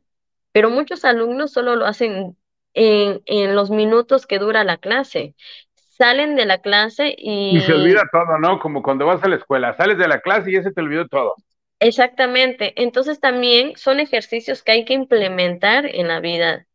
[0.53, 2.37] pero muchos alumnos solo lo hacen
[2.73, 5.35] en, en los minutos que dura la clase.
[5.75, 7.57] salen de la clase y...
[7.57, 8.57] Y se olvida todo, ¿no?
[8.59, 11.07] Como cuando vas a la escuela, sales de la clase y ya se te olvidó
[11.09, 11.35] todo.
[11.81, 12.73] Exactamente.
[12.81, 16.67] Entonces también son ejercicios que hay que implementar en la vida.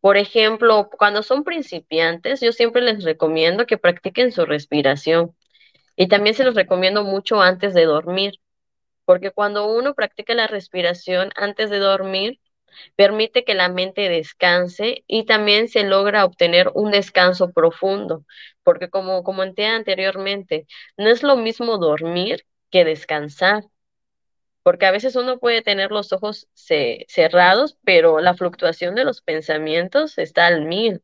[0.00, 5.36] Por ejemplo, cuando son principiantes, yo siempre les recomiendo que practiquen su respiración.
[5.96, 8.40] Y también se los recomiendo mucho antes de dormir,
[9.04, 12.40] porque cuando uno practica la respiración antes de dormir,
[12.96, 18.24] permite que la mente descanse y también se logra obtener un descanso profundo,
[18.62, 23.64] porque como comenté anteriormente, no es lo mismo dormir que descansar,
[24.62, 30.18] porque a veces uno puede tener los ojos cerrados, pero la fluctuación de los pensamientos
[30.18, 31.02] está al mil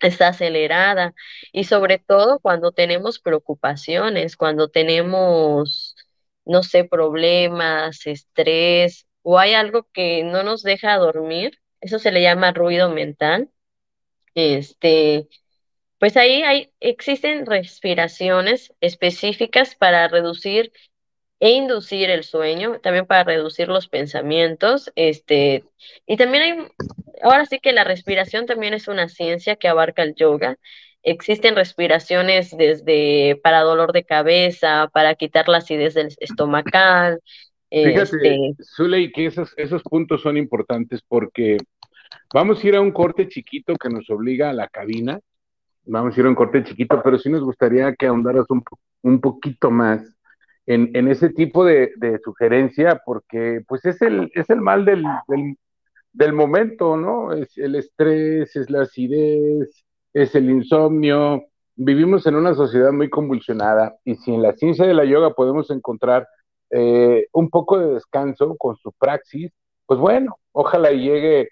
[0.00, 1.14] está acelerada
[1.52, 5.85] y sobre todo cuando tenemos preocupaciones, cuando tenemos,
[6.46, 12.22] no sé, problemas, estrés o hay algo que no nos deja dormir, eso se le
[12.22, 13.50] llama ruido mental.
[14.34, 15.28] Este,
[15.98, 20.72] pues ahí hay, existen respiraciones específicas para reducir
[21.40, 25.64] e inducir el sueño, también para reducir los pensamientos, este,
[26.06, 26.68] y también hay,
[27.22, 30.58] ahora sí que la respiración también es una ciencia que abarca el yoga.
[31.08, 37.20] Existen respiraciones desde para dolor de cabeza, para quitar la acidez del estomacal.
[37.70, 38.64] Fíjate, este...
[38.74, 41.58] Zuley, que esos, esos puntos son importantes porque
[42.34, 45.20] vamos a ir a un corte chiquito que nos obliga a la cabina.
[45.84, 48.64] Vamos a ir a un corte chiquito, pero sí nos gustaría que ahondaras un,
[49.02, 50.02] un poquito más
[50.66, 55.04] en, en ese tipo de, de, sugerencia, porque pues es el, es el mal del,
[55.28, 55.56] del,
[56.12, 57.32] del, momento, ¿no?
[57.32, 59.85] Es el estrés, es la acidez,
[60.16, 61.44] es el insomnio.
[61.74, 65.70] Vivimos en una sociedad muy convulsionada y si en la ciencia de la yoga podemos
[65.70, 66.26] encontrar
[66.70, 69.52] eh, un poco de descanso con su praxis,
[69.84, 71.50] pues bueno, ojalá llegue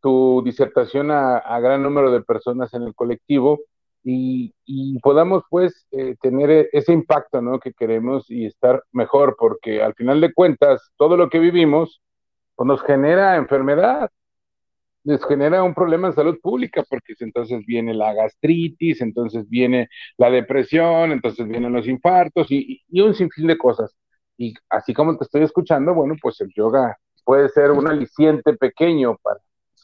[0.00, 3.58] tu disertación a, gran número de personas en el colectivo
[4.04, 4.54] y,
[5.02, 7.58] podamos pues eh, tener e, ese impacto ¿no?
[7.58, 12.00] que queremos y estar mejor, porque al final de cuentas todo lo que vivimos
[12.54, 14.08] pues, nos genera enfermedad,
[15.04, 20.30] nos genera un problema en salud pública, porque entonces viene la gastritis, entonces viene la
[20.30, 23.94] depresión, entonces vienen los infartos y, y un sinfín de cosas.
[24.36, 29.16] Y así como te estoy escuchando, bueno, pues el yoga puede ser un aliciente pequeño
[29.22, 29.40] para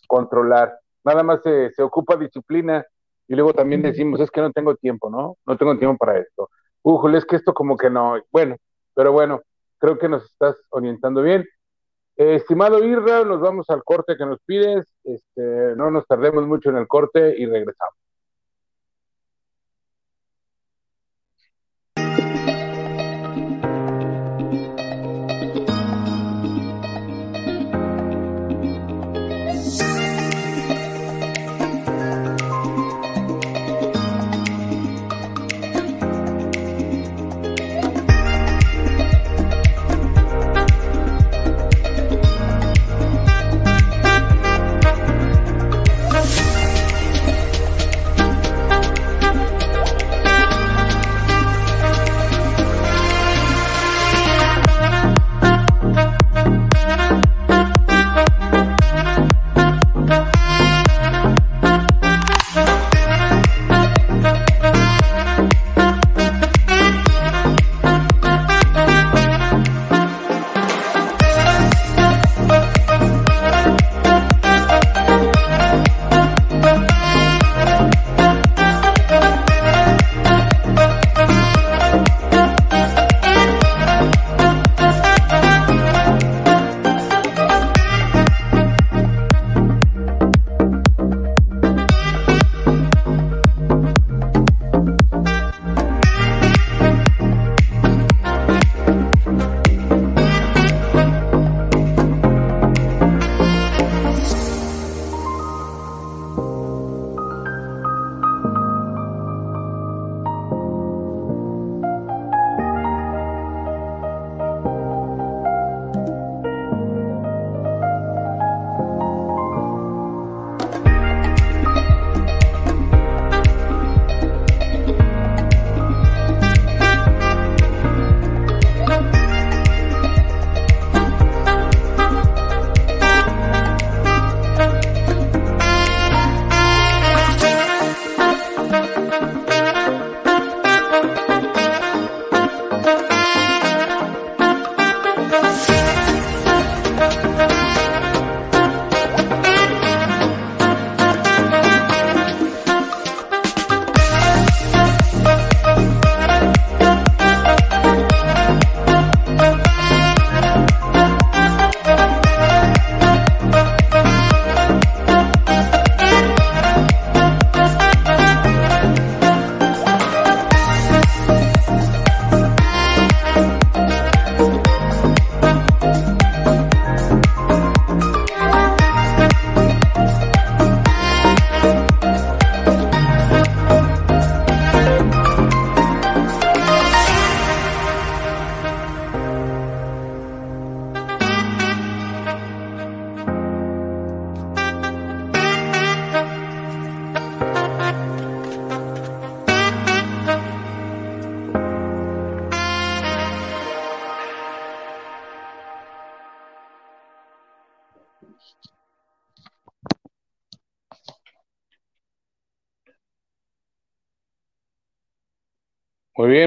[0.06, 0.78] controlar.
[1.04, 2.85] Nada más se, se ocupa disciplina
[3.28, 5.37] y luego también decimos, es que no tengo tiempo, ¿no?
[5.46, 6.50] No tengo tiempo para esto.
[6.83, 8.16] Ujole, es que esto como que no.
[8.33, 8.56] Bueno,
[8.94, 9.40] pero bueno,
[9.78, 11.46] creo que nos estás orientando bien.
[12.20, 14.87] Estimado Irra, nos vamos al corte que nos pides.
[15.04, 18.00] Este, no nos tardemos mucho en el corte y regresamos.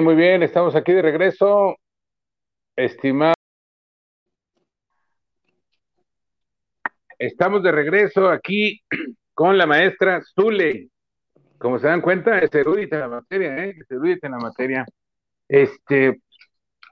[0.03, 1.77] Muy bien, estamos aquí de regreso.
[2.75, 3.33] Estimado.
[7.17, 8.81] Estamos de regreso aquí
[9.33, 10.89] con la maestra Zule.
[11.57, 13.75] Como se dan cuenta, es erudita en la materia, ¿eh?
[13.79, 14.85] Es erudita en la materia.
[15.47, 16.21] Este,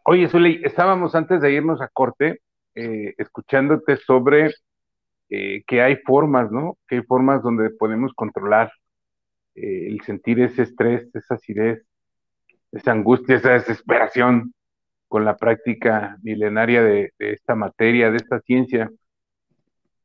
[0.05, 2.39] oye, Zule, estábamos antes de irnos a corte
[2.75, 4.51] eh, escuchándote sobre
[5.29, 6.77] eh, que hay formas, ¿no?
[6.87, 8.71] Que hay formas donde podemos controlar
[9.55, 11.85] eh, el sentir ese estrés, esa acidez,
[12.71, 14.53] esa angustia, esa desesperación
[15.07, 18.89] con la práctica milenaria de, esta materia, de esta ciencia.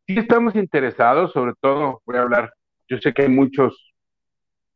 [0.06, 2.52] Si estamos interesados, sobre todo, voy a hablar,
[2.88, 3.94] yo sé que hay muchos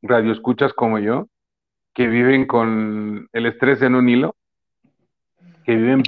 [0.02, 1.26] radioescuchas como yo,
[1.94, 4.36] que viven con el estrés en un hilo,
[5.64, 6.02] que viven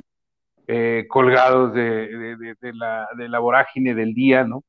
[0.68, 4.62] eh, colgados de, la, de la vorágine del día, ¿no?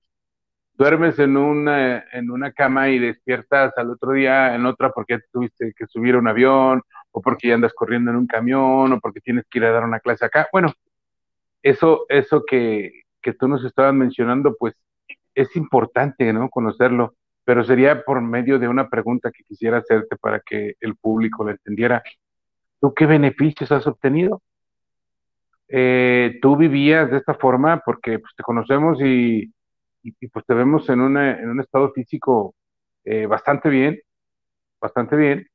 [0.76, 5.74] duermes en una, en una cama y despiertas al otro día en otra porque tuviste
[5.78, 6.82] que subir a un avión,
[7.14, 9.86] o porque ya andas corriendo en un camión, o porque tienes que ir a dar
[9.86, 10.50] una clase acá.
[10.52, 10.74] Bueno,
[11.62, 14.76] eso, eso que, que tú nos estabas mencionando, pues
[15.34, 16.50] es importante, ¿no?
[16.50, 21.46] Conocerlo, pero sería por medio de una pregunta que quisiera hacerte para que el público
[21.46, 22.04] lo entendiera.
[22.82, 24.42] ¿Tú qué beneficios has obtenido?
[25.70, 27.82] Eh, ¿Tú vivías de esta forma?
[27.86, 29.54] Porque pues, te conocemos y
[30.04, 32.56] y, pues te vemos en, en un estado físico
[33.06, 34.00] eh, bastante bien,
[34.80, 35.48] bastante bien.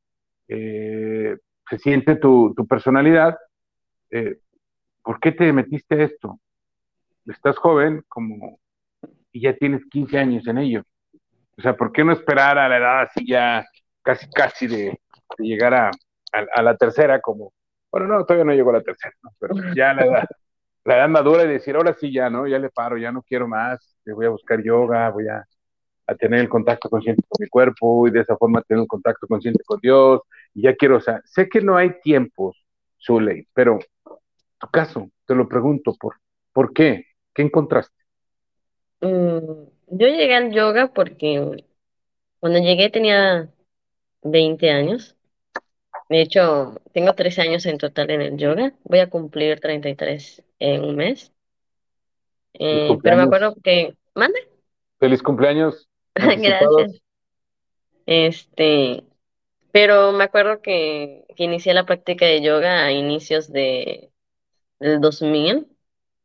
[0.48, 1.36] Eh,
[1.68, 3.36] se siente tu, personalidad.
[4.10, 4.38] Eh,
[5.02, 6.40] ¿Por qué te metiste a esto?
[7.26, 8.58] Estás joven como
[9.32, 10.82] y ya tienes 15 años en ello.
[11.56, 13.66] O sea, ¿por qué no esperar a la edad así ya
[14.02, 15.00] casi, casi de,
[15.38, 15.90] llegar a,
[16.32, 17.52] a, la tercera como,
[17.90, 20.28] bueno, no, todavía no llegó a la tercera, pero ya la edad,
[20.84, 22.46] la edad madura y decir, ahora sí ya, ¿no?
[22.46, 25.44] Ya le paro, ya no quiero más, voy a buscar yoga, voy a,
[26.18, 29.62] tener el contacto consciente con mi cuerpo y de esa forma tener un contacto consciente
[29.66, 30.22] con Dios.
[30.54, 32.56] Y ya quiero, o sea, sé que no hay tiempos,
[33.04, 33.78] Zuley, pero
[34.58, 36.16] tu caso, te lo pregunto, ¿por,
[36.52, 37.04] ¿por qué?
[37.34, 37.94] ¿Qué encontraste?
[39.00, 41.64] Mm, yo llegué al yoga porque
[42.40, 43.48] cuando llegué tenía
[44.22, 45.16] 20 años.
[46.08, 48.72] De hecho, tengo 13 años en total en el yoga.
[48.84, 51.32] Voy a cumplir 33 en un mes.
[52.54, 54.48] Eh, pero me acuerdo que, mande.
[54.98, 55.88] Feliz cumpleaños.
[56.14, 57.02] Gracias.
[58.06, 59.04] Este,
[59.80, 64.10] pero me acuerdo que, inicié la práctica de yoga a inicios de,
[64.80, 65.68] del 2000,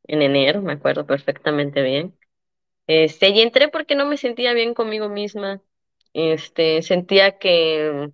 [0.06, 2.18] en enero, me acuerdo perfectamente bien.
[2.88, 5.62] Este, y entré porque no me sentía bien conmigo misma.
[6.14, 8.12] Este, sentía que,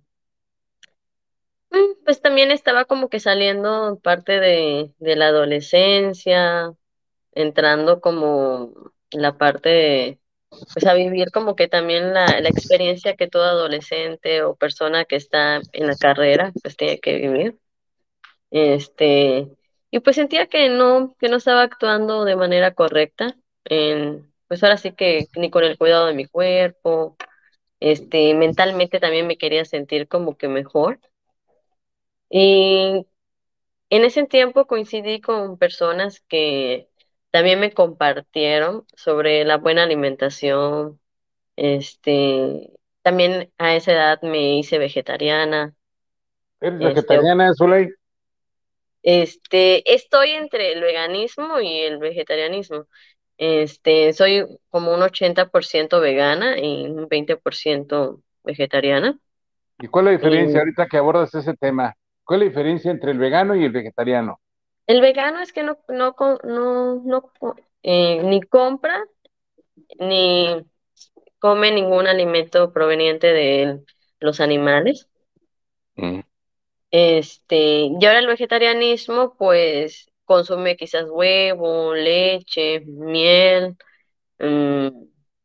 [1.70, 6.74] mm, pues también estaba como que saliendo parte de, de la adolescencia,
[7.32, 10.19] entrando como la parte de,
[10.50, 15.16] pues a vivir como que también la, la experiencia que todo adolescente o persona que
[15.16, 17.58] está en la carrera pues tiene que vivir.
[18.50, 19.48] Este,
[19.90, 24.76] y pues sentía que no, que no estaba actuando de manera correcta, en, pues ahora
[24.76, 27.16] sí que ni con el cuidado de mi cuerpo,
[27.80, 31.00] este, mentalmente también me quería sentir como que mejor.
[32.28, 33.06] Y
[33.90, 36.89] en ese tiempo coincidí con personas que
[37.30, 41.00] también me compartieron sobre la buena alimentación.
[41.56, 42.70] Este,
[43.02, 45.74] también a esa edad me hice vegetariana.
[46.60, 47.88] ¿Eres este, vegetariana, Zuley?
[49.02, 52.86] Este, estoy entre el veganismo y el vegetarianismo.
[53.38, 59.18] Este, soy como un 80% vegana y un 20% vegetariana.
[59.78, 61.94] ¿Y cuál es la diferencia ahorita que abordas ese tema?
[62.24, 64.40] ¿Cuál es la diferencia entre el vegano y el vegetariano?
[64.90, 67.32] El vegano es que no, no, no, no
[67.84, 69.04] eh, ni compra
[70.00, 70.66] ni
[71.38, 73.84] come ningún alimento proveniente de
[74.18, 75.08] los animales.
[75.94, 76.22] Mm.
[76.90, 83.76] Este, y ahora el vegetarianismo, pues, consume quizás huevo, leche, miel,
[84.40, 84.88] mm,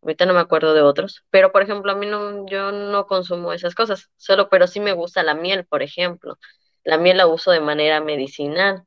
[0.02, 3.54] ahorita no me acuerdo de otros, pero por ejemplo, a mí no, yo no consumo
[3.54, 6.40] esas cosas, solo, pero sí me gusta la miel, por ejemplo.
[6.84, 8.86] La miel la uso de manera medicinal.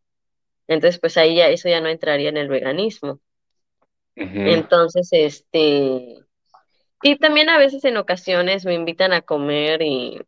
[0.69, 3.21] Entonces, pues ahí ya eso ya no entraría en el veganismo.
[4.15, 6.19] Entonces, este,
[7.03, 10.21] y también a veces en ocasiones me invitan a comer y,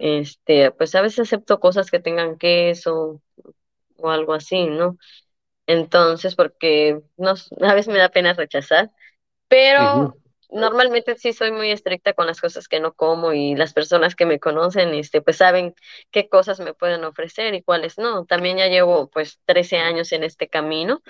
[0.00, 3.20] este, pues a veces acepto cosas que tengan queso
[3.98, 4.96] o algo así, ¿no?
[5.66, 8.90] Entonces, porque no, a veces me da pena rechazar,
[9.48, 10.16] pero
[10.50, 14.26] normalmente sí soy muy estricta con las cosas que no como y las personas que
[14.26, 15.74] me conocen, este, pues saben
[16.10, 18.24] qué cosas me pueden ofrecer y cuáles no.
[18.24, 21.02] También ya llevo pues 13 años en este camino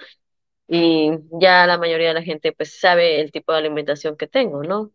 [0.66, 4.62] y ya la mayoría de la gente pues sabe el tipo de alimentación que tengo,
[4.62, 4.90] ¿no?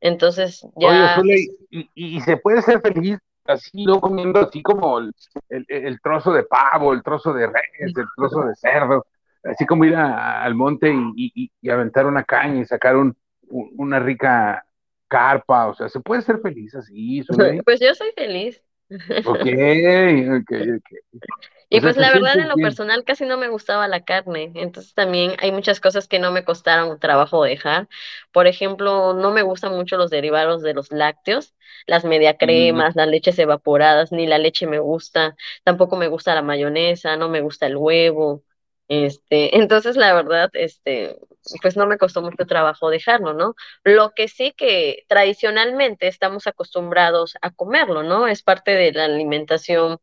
[0.00, 1.18] Entonces ya...
[1.20, 5.12] Oye, ¿y, se puede ser feliz así no comiendo así como el,
[5.48, 9.06] el, trozo de pavo, el trozo de res, el trozo de cerdo,
[9.44, 13.16] así como ir al monte y, y, aventar una caña y sacar un,
[13.48, 14.66] una rica
[15.08, 17.22] carpa, o sea, se puede ser feliz así.
[17.64, 18.62] Pues yo soy feliz.
[18.88, 19.46] Ok,
[20.40, 21.20] ok, ok.
[21.68, 25.32] Y pues la verdad en lo personal casi no me gustaba la carne, entonces también
[25.40, 27.88] hay muchas cosas que no me costaron trabajo dejar.
[28.30, 31.54] Por ejemplo, no me gustan mucho los derivados de los lácteos,
[31.86, 32.36] las media mm.
[32.36, 35.34] cremas, las leches evaporadas, ni la leche me gusta,
[35.64, 38.44] tampoco me gusta la mayonesa, no me gusta el huevo.
[38.88, 41.16] Este, entonces la verdad, este,
[41.60, 43.54] pues no me costó mucho trabajo dejarlo, ¿no?
[43.84, 48.28] Lo que sí que tradicionalmente estamos acostumbrados a comerlo, ¿no?
[48.28, 49.98] Es parte de la alimentación,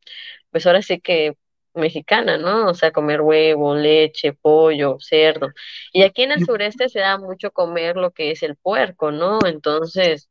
[0.51, 1.37] pues ahora sí que
[1.73, 2.69] mexicana, ¿no?
[2.69, 5.49] O sea, comer huevo, leche, pollo, cerdo.
[5.91, 9.39] Y aquí en el sureste se da mucho comer lo que es el puerco, ¿no?
[9.45, 10.29] Entonces,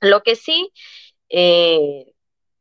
[0.00, 0.72] lo que sí,
[1.28, 2.12] eh,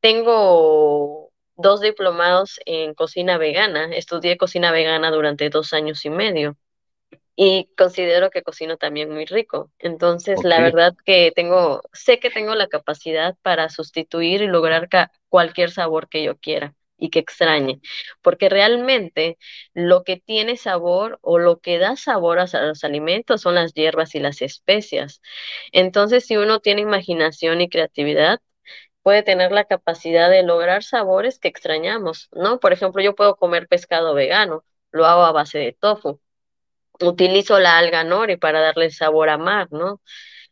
[0.02, 6.58] tengo dos diplomados en cocina vegana, estudié cocina vegana durante dos años y medio
[7.36, 9.72] y considero que cocino también muy rico.
[9.80, 14.90] Entonces, la verdad que tengo, sé que tengo la capacidad para sustituir y lograr
[15.30, 17.82] cualquier sabor que yo quiera y que extrañe,
[18.22, 19.38] porque realmente
[19.74, 24.16] lo que tiene sabor o lo que da sabor a los alimentos son las hierbas
[24.16, 25.22] y las especias.
[25.72, 28.40] Entonces, si uno tiene imaginación y creatividad,
[29.04, 32.60] puede tener la capacidad de lograr sabores que extrañamos, ¿no?
[32.60, 36.20] Por ejemplo, yo puedo comer pescado vegano, lo hago a base de tofu.
[37.02, 40.02] Utilizo la alga nori para darle sabor a mar, ¿no?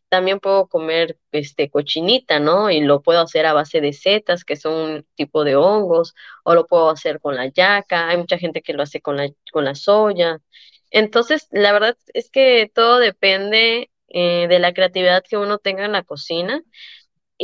[0.09, 2.69] También puedo comer este cochinita, ¿no?
[2.71, 6.55] Y lo puedo hacer a base de setas, que son un tipo de hongos, o
[6.55, 8.09] lo puedo hacer con la yaca.
[8.09, 10.39] Hay mucha gente que lo hace con la, con la soya.
[10.91, 15.93] Entonces, la verdad es que todo depende eh, de la creatividad que uno tenga en
[15.93, 16.61] la cocina.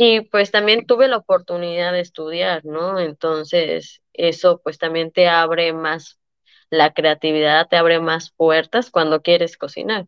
[0.00, 3.00] Y pues también tuve la oportunidad de estudiar, ¿no?
[3.00, 6.20] Entonces, eso pues también te abre más
[6.70, 10.06] la creatividad, te abre más puertas cuando quieres cocinar.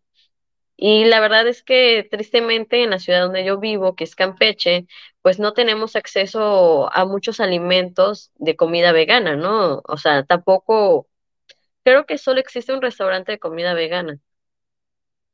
[0.76, 4.86] Y la verdad es que tristemente en la ciudad donde yo vivo, que es Campeche,
[5.22, 9.82] pues no tenemos acceso a muchos alimentos de comida vegana, ¿no?
[9.88, 11.09] O sea, tampoco,
[11.84, 14.20] creo que solo existe un restaurante de comida vegana.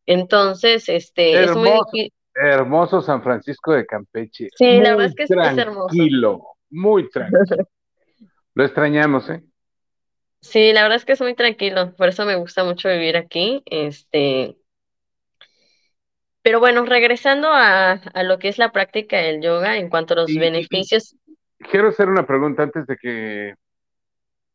[0.06, 2.12] Entonces, este, es muy difícil.
[2.36, 4.48] Hermoso San Francisco de Campeche.
[4.54, 5.88] Sí, la verdad es que es, hermoso.
[5.88, 7.40] Tranquilo, muy tranquilo.
[8.54, 9.42] Lo extrañamos, ¿eh?
[10.40, 13.62] Sí, la verdad es que es muy tranquilo, por eso me gusta mucho vivir aquí.
[13.66, 14.56] Este,
[16.46, 20.32] pero bueno, regresando a, lo que es la práctica del yoga en cuanto a los
[20.32, 21.16] beneficios.
[21.70, 23.54] quiero hacer una pregunta antes de que,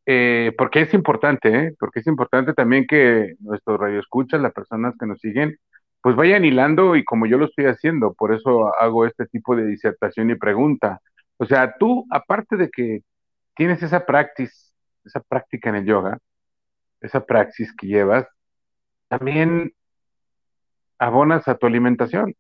[0.06, 1.76] eh, porque es importante, ¿eh?
[1.78, 5.58] porque es importante también que nuestros radioescuchas, las personas que nos siguen,
[6.02, 9.66] pues vayan hilando y como yo lo estoy haciendo, por eso hago este tipo de
[9.66, 11.02] disertación y pregunta.
[11.38, 13.02] O sea, tú, aparte de que
[13.56, 14.52] tienes esa práctica,
[15.06, 16.18] esa práctica en el yoga,
[17.02, 18.28] esa praxis que llevas,
[19.08, 19.74] también
[21.00, 22.36] abonas a tu alimentación.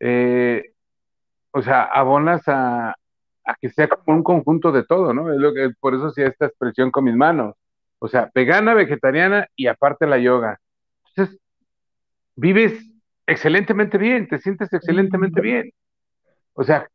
[0.00, 0.72] Eh,
[1.52, 2.94] o sea, abonas a,
[3.60, 5.32] que sea como un conjunto de todo, ¿no?
[5.32, 7.54] Es lo que, por eso sí esta expresión con mis manos.
[7.98, 10.58] O sea, vegana, vegetariana y aparte la yoga.
[11.08, 11.38] Entonces,
[12.40, 12.72] vives
[13.26, 15.70] excelentemente bien, te sientes excelentemente bien.
[16.54, 16.88] O sea,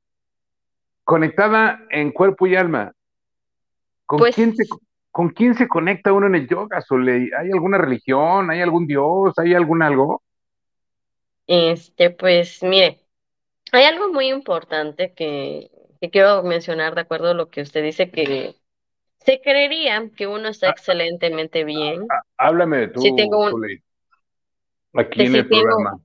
[1.04, 2.92] conectada en cuerpo y alma.
[4.06, 4.66] ¿Con, pues quién, se,
[5.12, 7.32] ¿Con quién se conecta uno en el yoga, Soleil?
[7.36, 8.50] ¿Hay alguna religión?
[8.50, 9.38] ¿Hay algún dios?
[9.38, 10.24] ¿Hay algún algo?
[11.48, 13.00] Este, pues mire,
[13.72, 15.70] hay algo muy importante que,
[16.12, 18.56] quiero mencionar de acuerdo a lo que usted dice que
[19.18, 22.06] se creería que uno está ah, excelentemente bien.
[22.12, 23.50] Ah, háblame de tú, si tengo
[24.96, 26.00] aquí en el programa.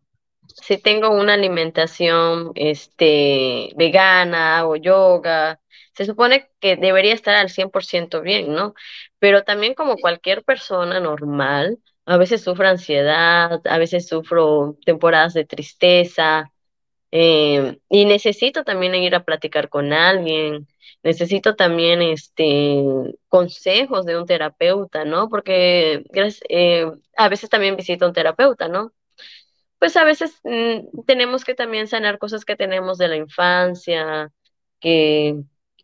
[0.47, 5.61] Si tengo una alimentación este, vegana o yoga,
[5.95, 8.75] se supone que debería estar al 100% bien, ¿no?
[9.19, 15.45] Pero también como cualquier persona normal, a veces sufro ansiedad, a veces sufro temporadas de
[15.45, 16.51] tristeza
[17.13, 20.69] eh, y necesito también ir a platicar con alguien,
[21.03, 22.85] necesito también este
[23.29, 25.29] consejos de un terapeuta, ¿no?
[25.29, 26.05] Porque
[26.49, 26.87] eh,
[27.17, 28.93] a veces también visito a un terapeuta, ¿no?
[29.79, 34.31] Pues a veces mm, tenemos que también sanar cosas que tenemos de la infancia,
[34.81, 35.37] que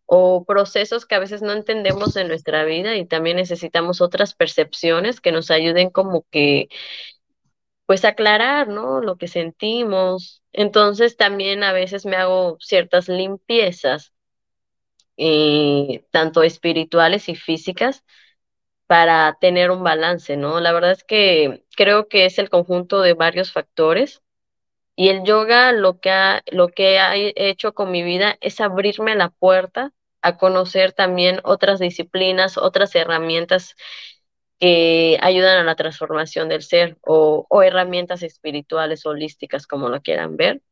[0.06, 5.20] o procesos que a veces no entendemos en nuestra vida y también necesitamos otras percepciones
[5.20, 6.68] que nos ayuden como que
[7.86, 9.00] pues aclarar, ¿no?
[9.00, 10.42] Lo que sentimos.
[10.52, 14.12] Entonces también a veces me hago ciertas limpiezas,
[15.16, 18.04] eh, tanto espirituales y físicas,
[18.86, 20.60] para tener un balance, ¿no?
[20.60, 24.22] La verdad es que creo que es el conjunto de varios factores
[24.96, 29.16] Y el yoga lo que ha, lo que ha hecho con mi vida es abrirme
[29.16, 33.76] la puerta a conocer también otras disciplinas, otras herramientas
[34.60, 40.62] que ayudan a la transformación del ser o, herramientas espirituales holísticas, como lo quieran ver.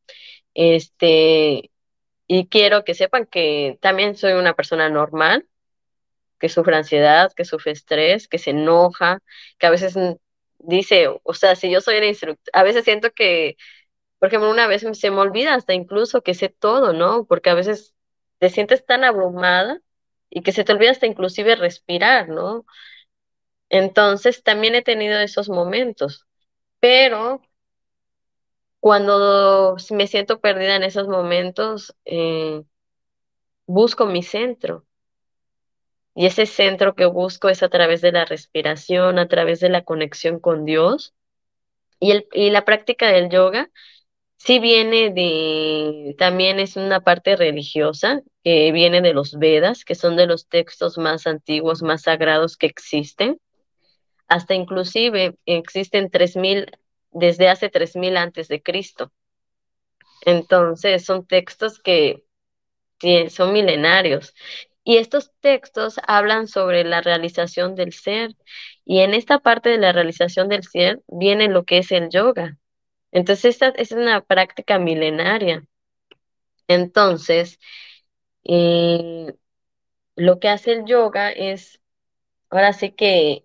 [0.53, 1.71] Este,
[2.27, 5.47] y quiero que sepan que también soy una persona normal,
[6.39, 9.19] que sufre ansiedad, que sufre estrés, que se enoja,
[9.59, 9.95] que a veces
[10.59, 13.57] dice, o sea, si yo soy el instructor, a veces siento que,
[14.19, 17.25] por ejemplo, una vez se me olvida hasta incluso que sé todo, ¿no?
[17.25, 17.95] Porque a veces
[18.39, 19.81] te sientes tan abrumada
[20.29, 22.65] y que se te olvida hasta inclusive respirar, ¿no?
[23.69, 26.25] Entonces, también he tenido esos momentos,
[26.79, 27.41] pero
[28.79, 32.63] cuando me siento perdida en esos momentos, eh,
[33.65, 34.85] busco mi centro.
[36.13, 39.83] Y ese centro que busco es a través de la respiración, a través de la
[39.83, 41.13] conexión con Dios.
[41.99, 43.69] Y, el, y la práctica del yoga
[44.37, 50.15] sí viene de, también es una parte religiosa, que viene de los Vedas, que son
[50.15, 53.39] de los textos más antiguos, más sagrados que existen.
[54.27, 56.71] Hasta inclusive existen 3000
[57.11, 59.11] desde hace 3000 antes de Cristo.
[60.21, 62.23] Entonces, son textos que
[63.29, 64.33] son milenarios.
[64.83, 68.35] Y estos textos hablan sobre la realización del ser.
[68.85, 72.57] Y en esta parte de la realización del ser viene lo que es el yoga.
[73.11, 75.65] Entonces, esta es una práctica milenaria.
[76.67, 77.59] Entonces,
[78.43, 79.33] eh,
[80.15, 81.81] lo que hace el yoga es,
[82.49, 83.44] ahora sí que,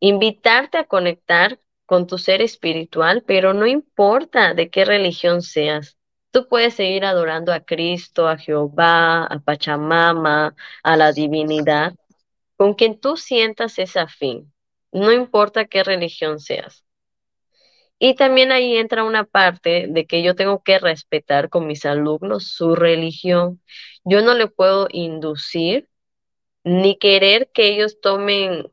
[0.00, 5.96] invitarte a conectar con tu ser espiritual, pero no importa de qué religión seas.
[6.30, 11.94] Tú puedes seguir adorando a Cristo, a Jehová, a Pachamama, a la divinidad,
[12.56, 14.52] con quien tú sientas ese fin,
[14.92, 16.84] no importa qué religión seas.
[17.98, 22.48] Y también ahí entra una parte de que yo tengo que respetar con mis alumnos
[22.48, 23.60] su religión.
[24.04, 25.88] Yo no le puedo inducir
[26.64, 28.70] ni querer que ellos tomen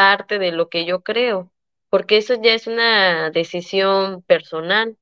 [0.00, 1.52] parte de lo que yo creo,
[1.90, 4.96] porque eso ya es una decisión personal.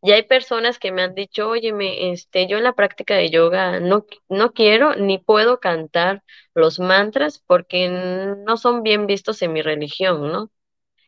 [0.00, 3.78] Y hay personas que me han dicho, óyeme, este, yo en la práctica de yoga
[3.80, 6.22] no, no quiero ni puedo cantar
[6.54, 10.50] los mantras porque no son bien vistos en mi religión, ¿no?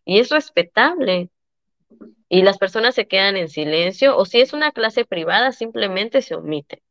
[0.04, 1.30] Y es respetable.
[2.28, 6.34] Y las personas se quedan en silencio, o si es una clase privada, simplemente se
[6.34, 6.82] omite.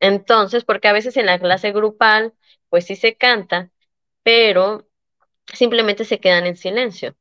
[0.00, 2.34] Entonces, porque a veces en la clase grupal,
[2.68, 3.72] pues sí se canta,
[4.28, 4.86] pero
[5.54, 7.16] simplemente se quedan en silencio.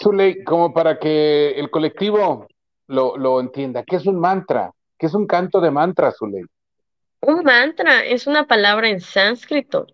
[0.00, 2.46] Zuley, como para que el colectivo
[2.86, 4.70] lo, lo entienda, ¿qué es un mantra?
[4.96, 6.44] ¿Qué es un canto de mantra, Zuley?
[7.20, 9.88] Un mantra es una palabra en sánscrito.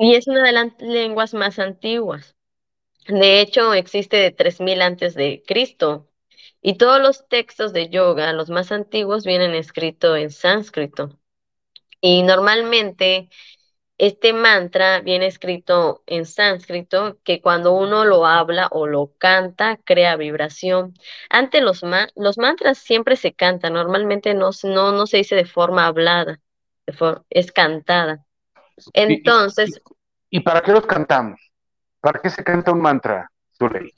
[0.00, 2.36] Y es una de las lenguas más antiguas.
[3.08, 6.10] De hecho, existe de 3000 antes de Cristo.
[6.60, 11.18] Y todos los textos de yoga, los más antiguos, vienen escritos en sánscrito.
[12.08, 13.28] Y normalmente
[13.98, 20.14] este mantra viene escrito en sánscrito que cuando uno lo habla o lo canta crea
[20.14, 20.94] vibración.
[21.30, 21.82] Antes los,
[22.14, 26.40] los mantras siempre se cantan, normalmente no, no, no se dice de forma hablada,
[27.28, 28.24] es cantada.
[28.92, 29.80] Entonces...
[30.30, 31.40] ¿Y, para qué los cantamos?
[32.00, 33.92] ¿Para qué se canta un mantra, Zuley?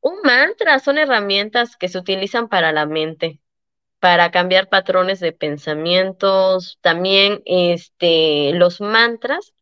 [0.00, 3.38] Un mantra son herramientas que se utilizan para la mente
[4.04, 6.78] para cambiar patrones de pensamientos.
[6.82, 9.54] También este, los mantras,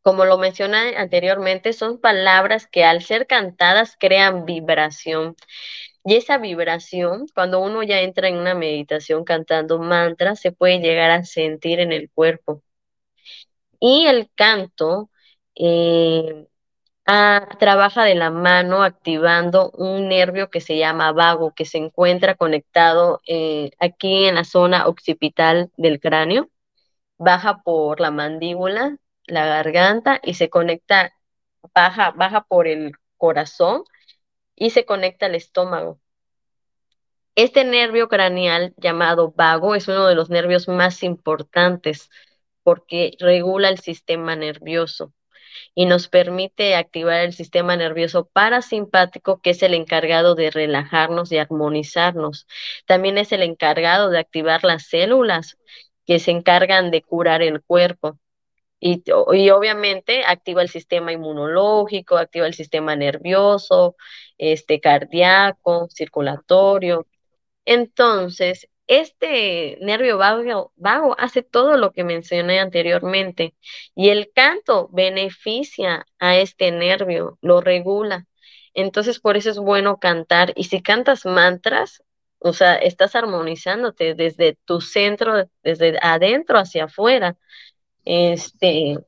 [0.00, 5.34] como lo mencioné anteriormente, son palabras que al ser cantadas crean vibración.
[6.04, 11.10] Y esa vibración, cuando uno ya entra en una meditación cantando mantras, se puede llegar
[11.10, 12.62] a sentir en el cuerpo.
[13.80, 15.10] Y el canto
[15.56, 16.46] eh,
[17.04, 23.20] trabaja de la mano activando un nervio que se llama vago, que se encuentra conectado
[23.26, 26.50] eh, aquí en la zona occipital del cráneo,
[27.18, 28.96] baja por la mandíbula,
[29.26, 31.12] la garganta y se conecta,
[31.74, 33.84] baja, baja por el corazón
[34.56, 35.98] y se conecta al estómago.
[37.34, 42.10] Este nervio craneal llamado vago es uno de los nervios más importantes
[42.62, 45.12] porque regula el sistema nervioso
[45.74, 51.38] y nos permite activar el sistema nervioso parasimpático, que es el encargado de relajarnos y
[51.38, 52.46] armonizarnos.
[52.86, 55.56] También es el encargado de activar las células
[56.06, 58.18] que se encargan de curar el cuerpo.
[58.80, 63.96] Y, y, obviamente activa el sistema inmunológico, activa el sistema nervioso,
[64.38, 67.06] este cardíaco, circulatorio.
[67.64, 73.54] Entonces, este nervio vago, vago hace todo lo que mencioné anteriormente
[73.94, 78.26] y el canto beneficia a este nervio, lo regula.
[78.74, 80.52] Entonces, por eso es bueno cantar.
[80.56, 82.02] Y si cantas mantras,
[82.38, 87.36] o sea, estás armonizándote desde tu centro, desde adentro hacia afuera.
[88.04, 88.98] Este,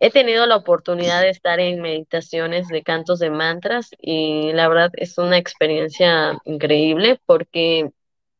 [0.00, 4.90] he tenido la oportunidad de estar en meditaciones de cantos de mantras y la verdad
[4.94, 7.90] es una experiencia increíble porque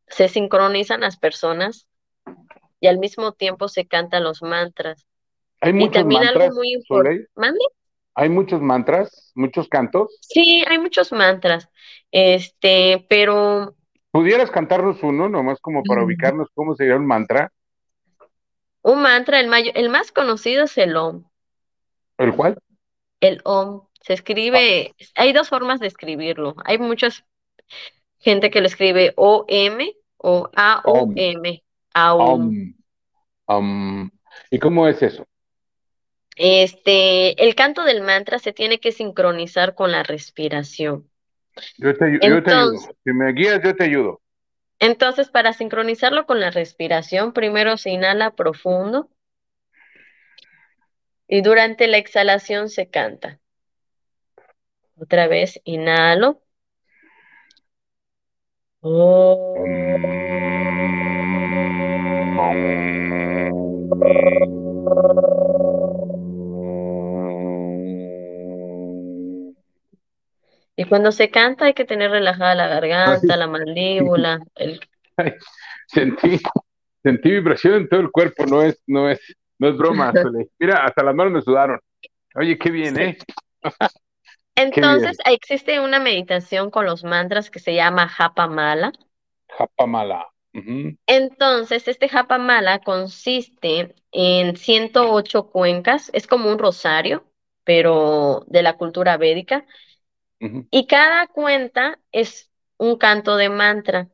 [0.09, 1.87] se sincronizan las personas
[2.81, 5.07] y al mismo tiempo se cantan los mantras.
[5.61, 7.21] Hay Y muchos también algo mantras, muy Soleil.
[7.21, 7.65] importante.
[8.17, 10.17] Hay muchos mantras, muchos cantos.
[10.21, 11.69] Sí, hay muchos mantras.
[12.13, 13.75] Este, pero
[14.13, 16.05] ¿Pudieras cantarnos uno, nomás como para Mm.
[16.05, 17.51] ubicarnos cómo sería un mantra?
[18.83, 21.25] un mantra, el, mayo- el más conocido es el Om.
[22.19, 22.59] ¿El cual?
[23.21, 26.55] El Om se escribe, hay dos formas de escribirlo.
[26.67, 27.09] Hay mucha
[28.25, 30.51] gente que lo escribe O-M o.
[31.95, 32.75] Um,
[33.47, 34.11] um,
[34.51, 35.27] ¿y cómo es eso?
[36.37, 41.09] Este, el canto del mantra se tiene que sincronizar con la respiración.
[41.79, 42.79] Yo te, yo te ayudo.
[43.05, 44.21] Si me guías, yo te ayudo.
[44.81, 49.09] entonces, para sincronizarlo con la respiración, primero se inhala profundo
[51.29, 53.39] y durante la exhalación se canta.
[54.97, 56.44] Otra vez, inhalo.
[58.85, 58.91] Y
[70.85, 74.81] cuando se canta hay que tener relajada la garganta, la mandíbula, el...
[75.87, 76.39] Sentí,
[77.03, 79.21] sentí vibración en todo el cuerpo, no es, no es,
[79.59, 80.13] no es broma.
[80.59, 81.81] Mira, hasta las manos me sudaron.
[82.35, 83.17] Oye, qué bien, ¿eh?
[84.57, 88.93] Entonces, existe una meditación con los mantras que se llama Japa Mala.
[89.49, 90.27] Japamala.
[90.55, 90.97] Ujú.
[91.07, 97.25] Entonces, este Japa Mala consiste en 108 cuencas, es como un rosario,
[97.65, 99.67] pero de la cultura védica,
[100.71, 104.09] y cada cuenta es un canto de mantra.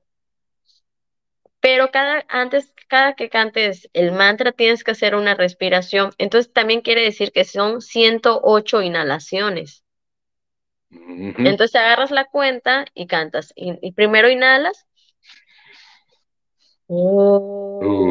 [1.61, 6.13] Pero cada, antes, cada que cantes el mantra tienes que hacer una respiración.
[6.19, 9.85] Entonces también quiere decir que son 108 inhalaciones.
[10.91, 13.53] Entonces agarras la cuenta y cantas.
[13.55, 14.87] Y, y primero inhalas.
[16.89, 18.11] Um,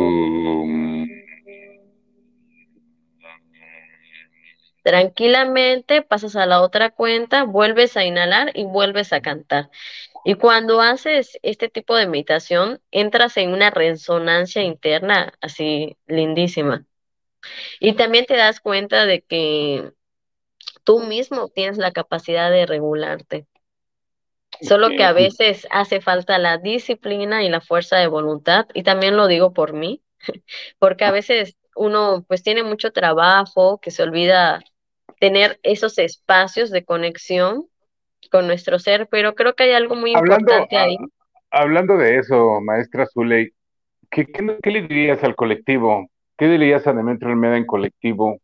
[4.83, 9.69] Tranquilamente pasas a la otra cuenta, vuelves a inhalar y vuelves a cantar.
[10.23, 16.85] Y cuando haces este tipo de meditación, entras en una resonancia interna así lindísima.
[17.79, 19.91] Y también te das cuenta de que
[20.89, 23.45] tú mismo tienes la capacidad de regularte.
[24.61, 29.15] Solo que a veces hace falta la disciplina y la fuerza de voluntad, y también
[29.15, 30.01] lo digo por mí,
[30.79, 34.61] porque a veces uno pues tiene mucho trabajo, que se olvida
[35.19, 37.67] tener esos espacios de conexión
[38.31, 40.97] con nuestro ser, pero creo que hay algo muy Hablando, importante ahí.
[41.51, 43.49] ah, hablando de eso, maestra Zuley,
[44.11, 46.09] ¿qué, qué, qué le dirías al colectivo?
[46.37, 48.39] ¿Qué le dirías a Demetrio Almeda en colectivo?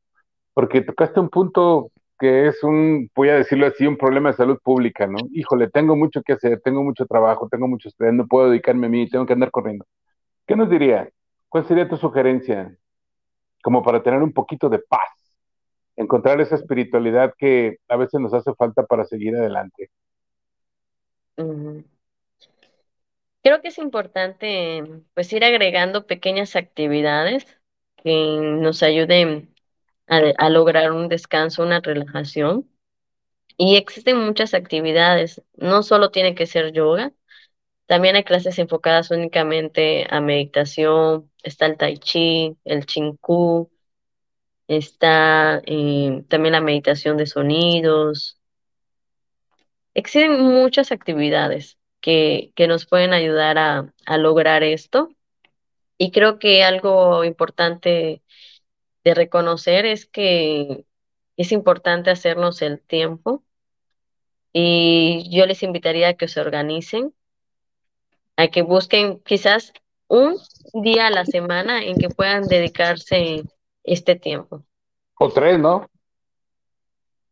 [0.53, 4.59] Porque tocaste un punto que es un, voy a decirlo así, un problema de salud
[4.63, 5.17] pública, ¿no?
[5.31, 8.89] Híjole, tengo mucho que hacer, tengo mucho trabajo, tengo mucho estrés, no puedo dedicarme a
[8.89, 9.85] mí, tengo que andar corriendo.
[10.47, 11.09] ¿Qué nos diría?
[11.49, 12.75] ¿Cuál sería tu sugerencia?
[13.63, 15.09] Como para tener un poquito de paz,
[15.95, 19.89] encontrar esa espiritualidad que a veces nos hace falta para seguir adelante.
[23.43, 27.45] Creo que es importante pues ir agregando pequeñas actividades
[27.97, 29.54] que nos ayuden
[30.07, 32.69] a, lograr un descanso, una relajación.
[33.57, 37.13] Y existen muchas actividades, no solo tiene que ser yoga,
[37.87, 43.71] también hay clases enfocadas únicamente a meditación, está el tai chi, el chinku,
[44.67, 48.39] está eh, también la meditación de sonidos.
[49.93, 55.09] Existen muchas actividades que, que nos pueden ayudar a, a lograr esto.
[55.97, 58.21] Y creo que algo importante
[59.05, 60.83] de reconocer es que
[61.37, 63.43] es importante hacernos el tiempo
[64.51, 67.13] y yo les invitaría a que se organicen,
[68.35, 69.73] a que busquen quizás
[70.07, 70.37] un
[70.73, 73.43] día a la semana en que puedan dedicarse
[73.83, 74.65] este tiempo.
[75.19, 75.87] O tres, ¿no?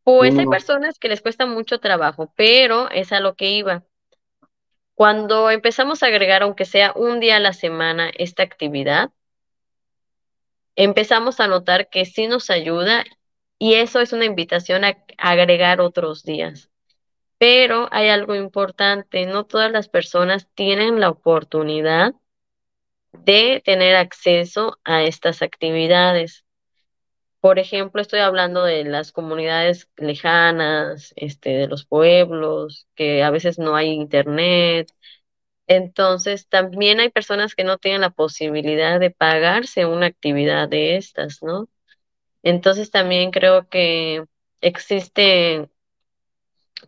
[0.03, 3.83] Pues hay personas que les cuesta mucho trabajo, pero es a lo que iba.
[4.93, 9.11] Cuando empezamos a agregar, aunque sea un día a la semana, esta actividad,
[10.75, 13.03] empezamos a notar que sí nos ayuda
[13.59, 16.69] y eso es una invitación a agregar otros días.
[17.37, 22.13] Pero hay algo importante, no todas las personas tienen la oportunidad
[23.13, 26.45] de tener acceso a estas actividades.
[27.39, 33.59] Por ejemplo, estoy hablando de las comunidades lejanas, este, de los pueblos, que a veces
[33.59, 34.89] no hay internet.
[35.67, 41.41] Entonces, también hay personas que no tienen la posibilidad de pagarse una actividad de estas,
[41.41, 41.69] ¿no?
[42.43, 44.25] Entonces, también creo que
[44.61, 45.69] existe,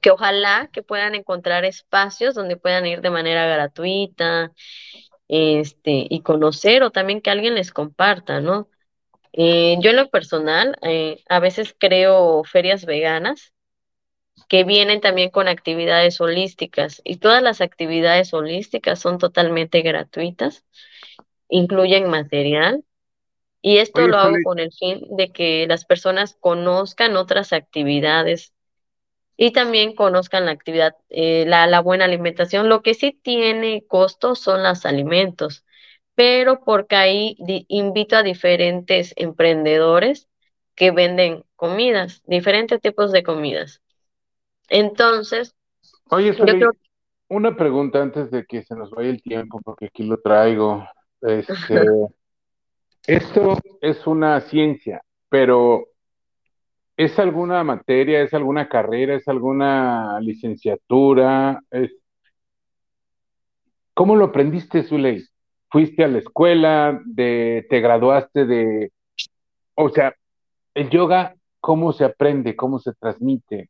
[0.01, 4.51] que ojalá que puedan encontrar espacios donde puedan ir de manera gratuita,
[5.27, 8.69] este, y conocer o también que alguien les comparta, ¿no?
[9.33, 13.54] Eh, yo en lo personal, eh, a veces creo ferias veganas
[14.49, 20.65] que vienen también con actividades holísticas y todas las actividades holísticas son totalmente gratuitas,
[21.49, 22.83] incluyen material
[23.61, 28.53] y esto Oye, lo hago con el fin de que las personas conozcan otras actividades
[29.37, 32.69] y también conozcan la actividad, eh, la, la buena alimentación.
[32.69, 35.65] Lo que sí tiene costo son los alimentos,
[36.15, 37.37] pero porque ahí
[37.67, 40.29] invito a diferentes emprendedores
[40.75, 43.81] que venden comidas, diferentes tipos de comidas.
[44.69, 45.55] Entonces,
[46.09, 46.79] oye, yo creo Zuli,
[47.29, 50.85] una pregunta antes de que se nos vaya el tiempo, porque aquí lo traigo.
[51.21, 51.47] Este,
[53.07, 55.85] esto es una ciencia, pero
[56.97, 61.61] ¿es alguna materia, es alguna carrera, es alguna licenciatura?
[61.71, 61.91] Es,
[63.93, 65.25] ¿cómo lo aprendiste, Zuley?
[65.69, 68.91] ¿Fuiste a la escuela, de, te graduaste de,
[69.75, 70.15] o sea,
[70.73, 72.55] el yoga, ¿cómo se aprende?
[72.55, 73.69] ¿Cómo se transmite?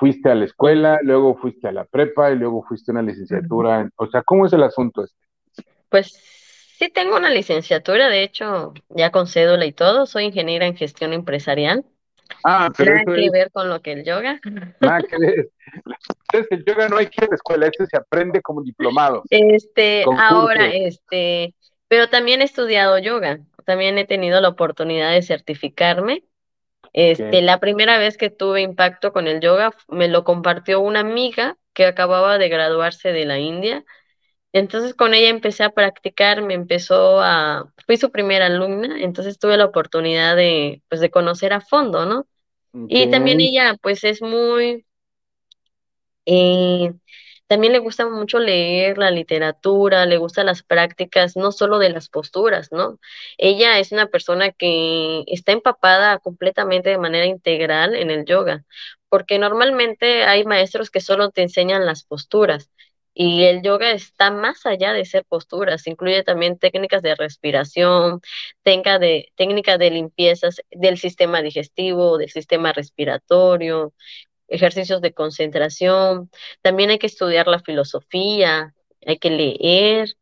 [0.00, 3.86] ¿Fuiste a la escuela, luego fuiste a la prepa y luego fuiste a una licenciatura?
[3.96, 5.16] O sea, ¿cómo es el asunto este?
[5.90, 6.12] pues
[6.78, 11.12] sí tengo una licenciatura, de hecho, ya con cédula y todo, soy ingeniera en gestión
[11.12, 11.84] empresarial.
[12.44, 14.40] Ah, pero Nada que es, ver con lo que el yoga.
[14.80, 15.50] nada que ver.
[16.32, 19.24] Entonces, el yoga no hay que ir a la escuela, ese se aprende como diplomados,
[19.28, 21.54] Este, ahora, este,
[21.88, 23.40] pero también he estudiado yoga.
[23.66, 26.24] También he tenido la oportunidad de certificarme.
[26.92, 31.56] Este, la primera vez que tuve impacto con el yoga me lo compartió una amiga
[31.74, 33.84] que acababa de graduarse de la India.
[34.52, 39.56] Entonces con ella empecé a practicar, me empezó a, fui su primera alumna, entonces tuve
[39.56, 42.26] la oportunidad de, pues, de conocer a fondo, ¿no?
[42.88, 44.86] Y también ella, pues, es muy
[46.26, 46.92] eh,
[47.50, 52.08] también le gusta mucho leer la literatura, le gustan las prácticas, no solo de las
[52.08, 53.00] posturas, ¿no?
[53.38, 58.64] Ella es una persona que está empapada completamente de manera integral en el yoga,
[59.08, 62.70] porque normalmente hay maestros que solo te enseñan las posturas.
[63.14, 68.20] Y el yoga está más allá de ser posturas, incluye también técnicas de respiración,
[68.62, 73.92] técnica de, técnicas de limpiezas del sistema digestivo, del sistema respiratorio,
[74.50, 76.30] ejercicios de concentración,
[76.60, 78.74] también hay que estudiar la filosofía,
[79.06, 80.16] hay que leer.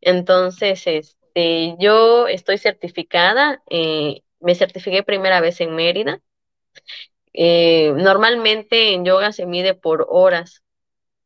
[0.00, 6.20] Entonces, este, yo estoy certificada, eh, me certifiqué primera vez en Mérida.
[7.32, 10.62] Eh, normalmente en yoga se mide por horas.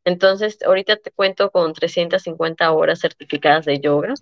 [0.04, 4.14] Entonces, ahorita te cuento con 350 horas certificadas de yoga.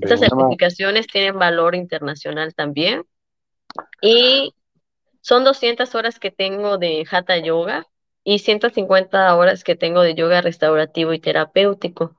[0.00, 3.04] Estas certificaciones tienen valor internacional también.
[4.02, 4.54] Y
[5.26, 7.88] Son 200 horas que tengo de Hatha Yoga
[8.22, 12.16] y 150 horas que tengo de yoga restaurativo y terapéutico.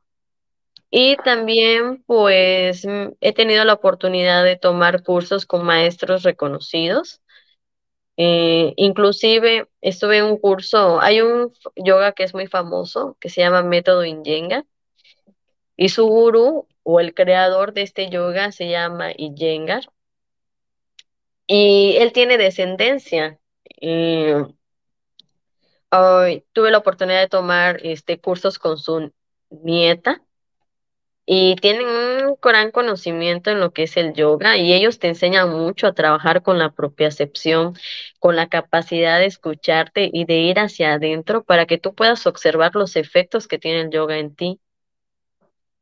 [0.92, 7.22] Y también, pues, mm, he tenido la oportunidad de tomar cursos con maestros reconocidos.
[8.18, 13.40] Eh, inclusive estuve en un curso, hay un yoga que es muy famoso, que se
[13.40, 14.66] llama Método Iyengar,
[15.78, 19.86] y su gurú o el creador de este yoga se llama Iyengar,
[21.48, 23.40] y él tiene descendencia.
[23.82, 24.44] eh,
[25.90, 29.12] Ay, tuve la oportunidad de tomar este cursos con su
[29.50, 30.22] nieta
[31.26, 35.52] y tienen un gran conocimiento en lo que es el yoga y ellos te enseñan
[35.52, 37.74] mucho a trabajar con la propiocepción,
[38.20, 42.76] con la capacidad de escucharte y de ir hacia adentro para que tú puedas observar
[42.76, 44.60] los efectos que tiene el yoga en ti.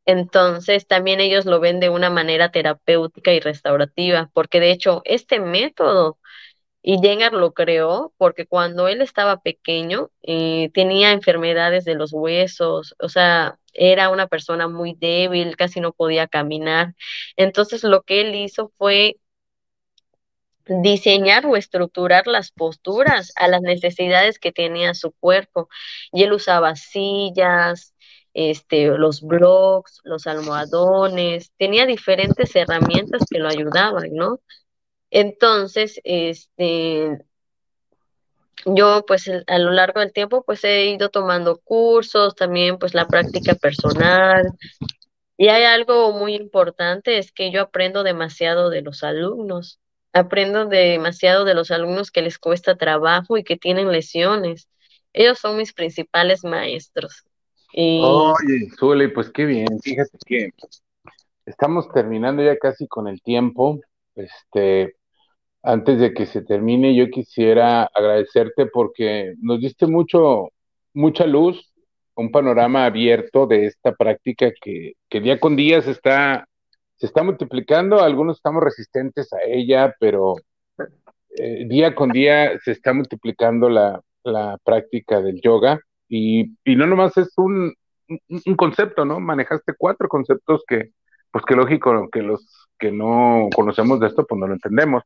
[0.05, 5.39] Entonces, también ellos lo ven de una manera terapéutica y restaurativa, porque de hecho, este
[5.39, 6.19] método
[6.83, 12.95] y Jengar lo creó porque cuando él estaba pequeño eh, tenía enfermedades de los huesos,
[12.99, 16.95] o sea, era una persona muy débil, casi no podía caminar.
[17.37, 19.17] Entonces lo que él hizo fue
[20.67, 25.69] diseñar o estructurar las posturas a las necesidades que tenía su cuerpo.
[26.11, 27.94] Y él usaba sillas,
[28.35, 34.41] este, los blocks, los almohadones, tenía diferentes herramientas que lo ayudaban, ¿no?
[35.09, 37.17] Entonces, este,
[38.65, 43.07] yo pues a lo largo del tiempo pues he ido tomando cursos, también pues la
[43.07, 44.51] práctica personal.
[45.37, 49.79] Y hay algo muy importante, es que yo aprendo demasiado de los alumnos.
[50.13, 54.69] Aprendo demasiado de los alumnos que les cuesta trabajo y que tienen lesiones.
[55.13, 57.25] Ellos son mis principales maestros.
[57.77, 59.67] Y Oye, Zule, pues qué bien.
[59.81, 60.49] Fíjate que
[61.45, 63.81] estamos terminando ya casi con el tiempo.
[64.15, 64.95] Este,
[65.61, 70.51] antes de que se termine, yo quisiera agradecerte porque nos diste mucho,
[70.93, 71.73] mucha luz,
[72.15, 76.47] un panorama abierto de esta práctica que, que día con día se está,
[76.95, 77.99] se está multiplicando.
[77.99, 80.35] Algunos estamos resistentes a ella, pero
[81.37, 86.87] eh, día con día se está multiplicando la, la práctica del yoga y, y no
[86.87, 87.73] nomás es un,
[88.07, 89.19] un, concepto, ¿no?
[89.19, 90.91] Manejaste cuatro conceptos que,
[91.31, 95.03] pues que lógico, que los que no conocemos de esto, pues no lo entendemos,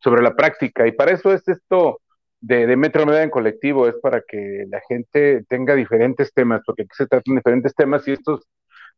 [0.00, 0.86] sobre la práctica.
[0.86, 2.00] Y para eso es esto
[2.40, 6.82] de, de Metro Media en colectivo, es para que la gente tenga diferentes temas, porque
[6.82, 8.46] aquí se tratan diferentes temas y estos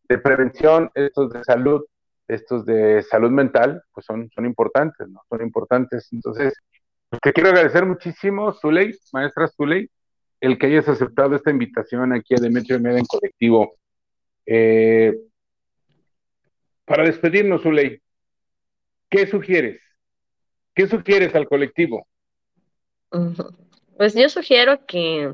[0.09, 1.85] de prevención, estos de salud,
[2.29, 5.21] estos de salud mental, pues son, son importantes, ¿no?
[5.29, 6.09] Son importantes.
[6.13, 6.55] Entonces,
[7.09, 9.89] pues te quiero agradecer muchísimo, Zuley, maestra Zuley,
[10.45, 13.77] el que hayas aceptado esta invitación aquí a Demetrio Media en colectivo.
[14.45, 15.15] Eh,
[16.85, 18.01] para despedirnos, Zuley,
[19.09, 19.81] ¿qué sugieres?
[20.75, 22.07] ¿Qué sugieres al colectivo?
[23.97, 25.33] pues yo sugiero que,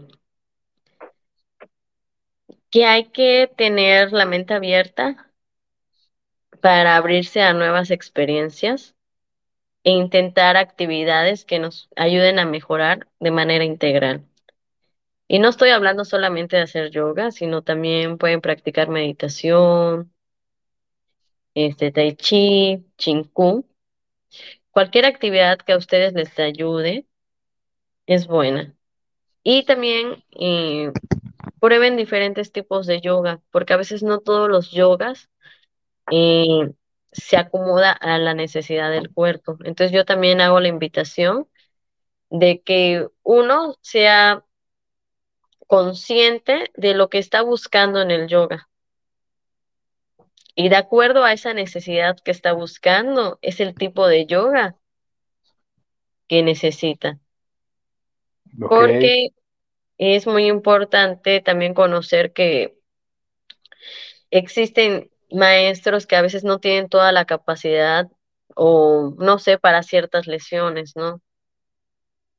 [2.71, 5.33] que hay que tener la mente abierta
[6.61, 8.95] para abrirse a nuevas experiencias
[9.83, 14.30] e intentar actividades que nos ayuden a mejorar de manera integral.
[15.33, 20.13] Y no estoy hablando solamente de hacer yoga, sino también pueden practicar meditación,
[21.55, 23.65] este, tai chi, chinku.
[24.73, 27.07] Cualquier actividad que a ustedes les ayude
[28.07, 28.75] es buena.
[29.45, 30.91] Y también eh,
[31.61, 35.31] prueben diferentes tipos de yoga, porque a veces no todos los yogas
[36.11, 36.73] eh,
[37.13, 39.59] se acomoda a la necesidad del cuerpo.
[39.65, 41.47] Entonces yo también hago la invitación
[42.31, 44.45] de que uno sea
[45.71, 48.69] consciente de lo que está buscando en el yoga.
[50.57, 54.75] Y de acuerdo a esa necesidad que está buscando, es el tipo de yoga
[56.27, 57.21] que necesita.
[58.59, 59.29] Porque
[59.97, 62.77] es muy importante también conocer que
[64.33, 68.09] existen maestros que a veces no tienen toda la capacidad
[68.57, 71.23] o no sé, para ciertas lesiones, ¿no?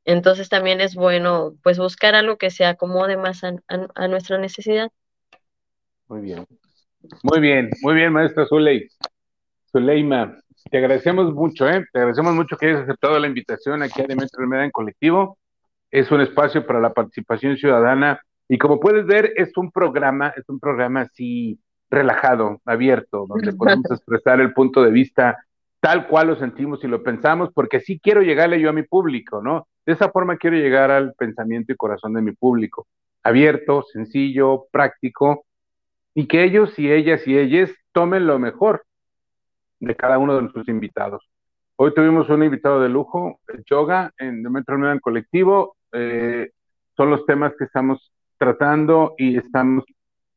[0.06, 4.38] Entonces también es bueno pues buscar algo que se acomode más a, a- a nuestra
[4.38, 4.90] necesidad.
[6.08, 6.46] muy bien.
[7.24, 8.88] Muy bien, muy bien, maestra Zuley.
[9.72, 10.38] Zuleima,
[10.70, 11.86] te agradecemos mucho, ¿eh?
[11.92, 15.38] Te agradecemos mucho que hayas aceptado la invitación aquí a Demetrio Media en colectivo.
[15.90, 20.48] Es un espacio para la participación ciudadana y como puedes ver, es un programa, es
[20.50, 25.38] un programa así relajado, abierto, donde podemos expresar el punto de vista
[25.80, 29.42] tal cual lo sentimos y lo pensamos, porque sí quiero llegarle yo a mi público,
[29.42, 29.68] ¿no?
[29.86, 32.88] De esa forma quiero llegar al pensamiento y corazón de mi público,
[33.24, 35.46] abierto, sencillo, práctico,
[36.14, 38.84] y que ellos y ellas y ellas tomen lo mejor
[39.80, 41.28] de cada uno de nuestros invitados.
[41.76, 45.76] Hoy tuvimos un invitado de lujo, el yoga, en Nueva en colectivo.
[45.92, 46.52] Eh,
[46.96, 49.84] son los temas que estamos tratando y estamos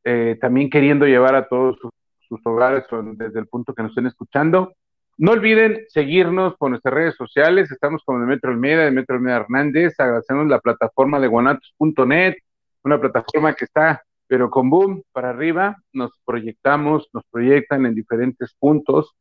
[0.04, 1.90] eh, también queriendo llevar a todos sus,
[2.28, 2.84] sus hogares
[3.16, 4.72] desde el punto que nos estén escuchando.
[5.16, 7.70] No olviden seguirnos por nuestras redes sociales.
[7.70, 9.94] Estamos como Demetrio Almeida, Demetrio Almeida Hernández.
[9.98, 12.34] Agradecemos la plataforma de guanatos.net,
[12.82, 15.76] una plataforma que está, pero con boom para arriba.
[15.92, 19.14] Nos proyectamos, nos proyectan en diferentes puntos.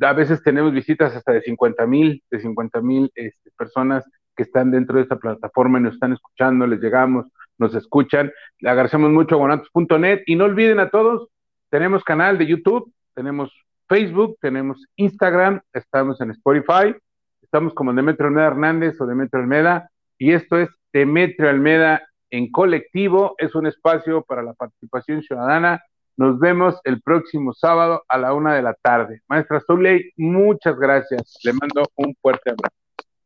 [0.00, 4.72] A veces tenemos visitas hasta de 50 mil, de 50 mil este, personas que están
[4.72, 7.26] dentro de esta plataforma y nos están escuchando, les llegamos,
[7.58, 8.32] nos escuchan.
[8.64, 11.28] Agradecemos mucho a guanatos.net y no olviden a todos,
[11.70, 13.52] tenemos canal de YouTube, tenemos
[13.88, 16.94] Facebook, tenemos Instagram, estamos en Spotify,
[17.42, 23.34] estamos como Demetrio Almeda Hernández o Demetrio Almeda y esto es Demetrio Almeda en colectivo,
[23.38, 25.82] es un espacio para la participación ciudadana.
[26.16, 29.22] Nos vemos el próximo sábado a la una de la tarde.
[29.28, 31.38] Maestra Zuley, muchas gracias.
[31.44, 32.74] Le mando un fuerte abrazo.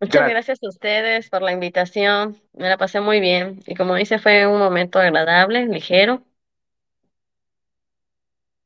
[0.00, 0.30] Muchas Gracias.
[0.30, 2.36] gracias a ustedes por la invitación.
[2.54, 3.60] Me la pasé muy bien.
[3.66, 6.22] Y como dice, fue un momento agradable, ligero.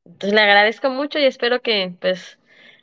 [0.07, 2.39] Entonces le agradezco mucho y espero que pues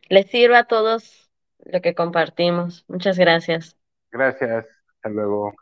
[0.09, 1.31] les sirva a todos
[1.65, 2.85] lo que compartimos.
[2.89, 3.77] Muchas gracias.
[4.11, 4.67] Gracias.
[4.95, 5.53] Hasta luego.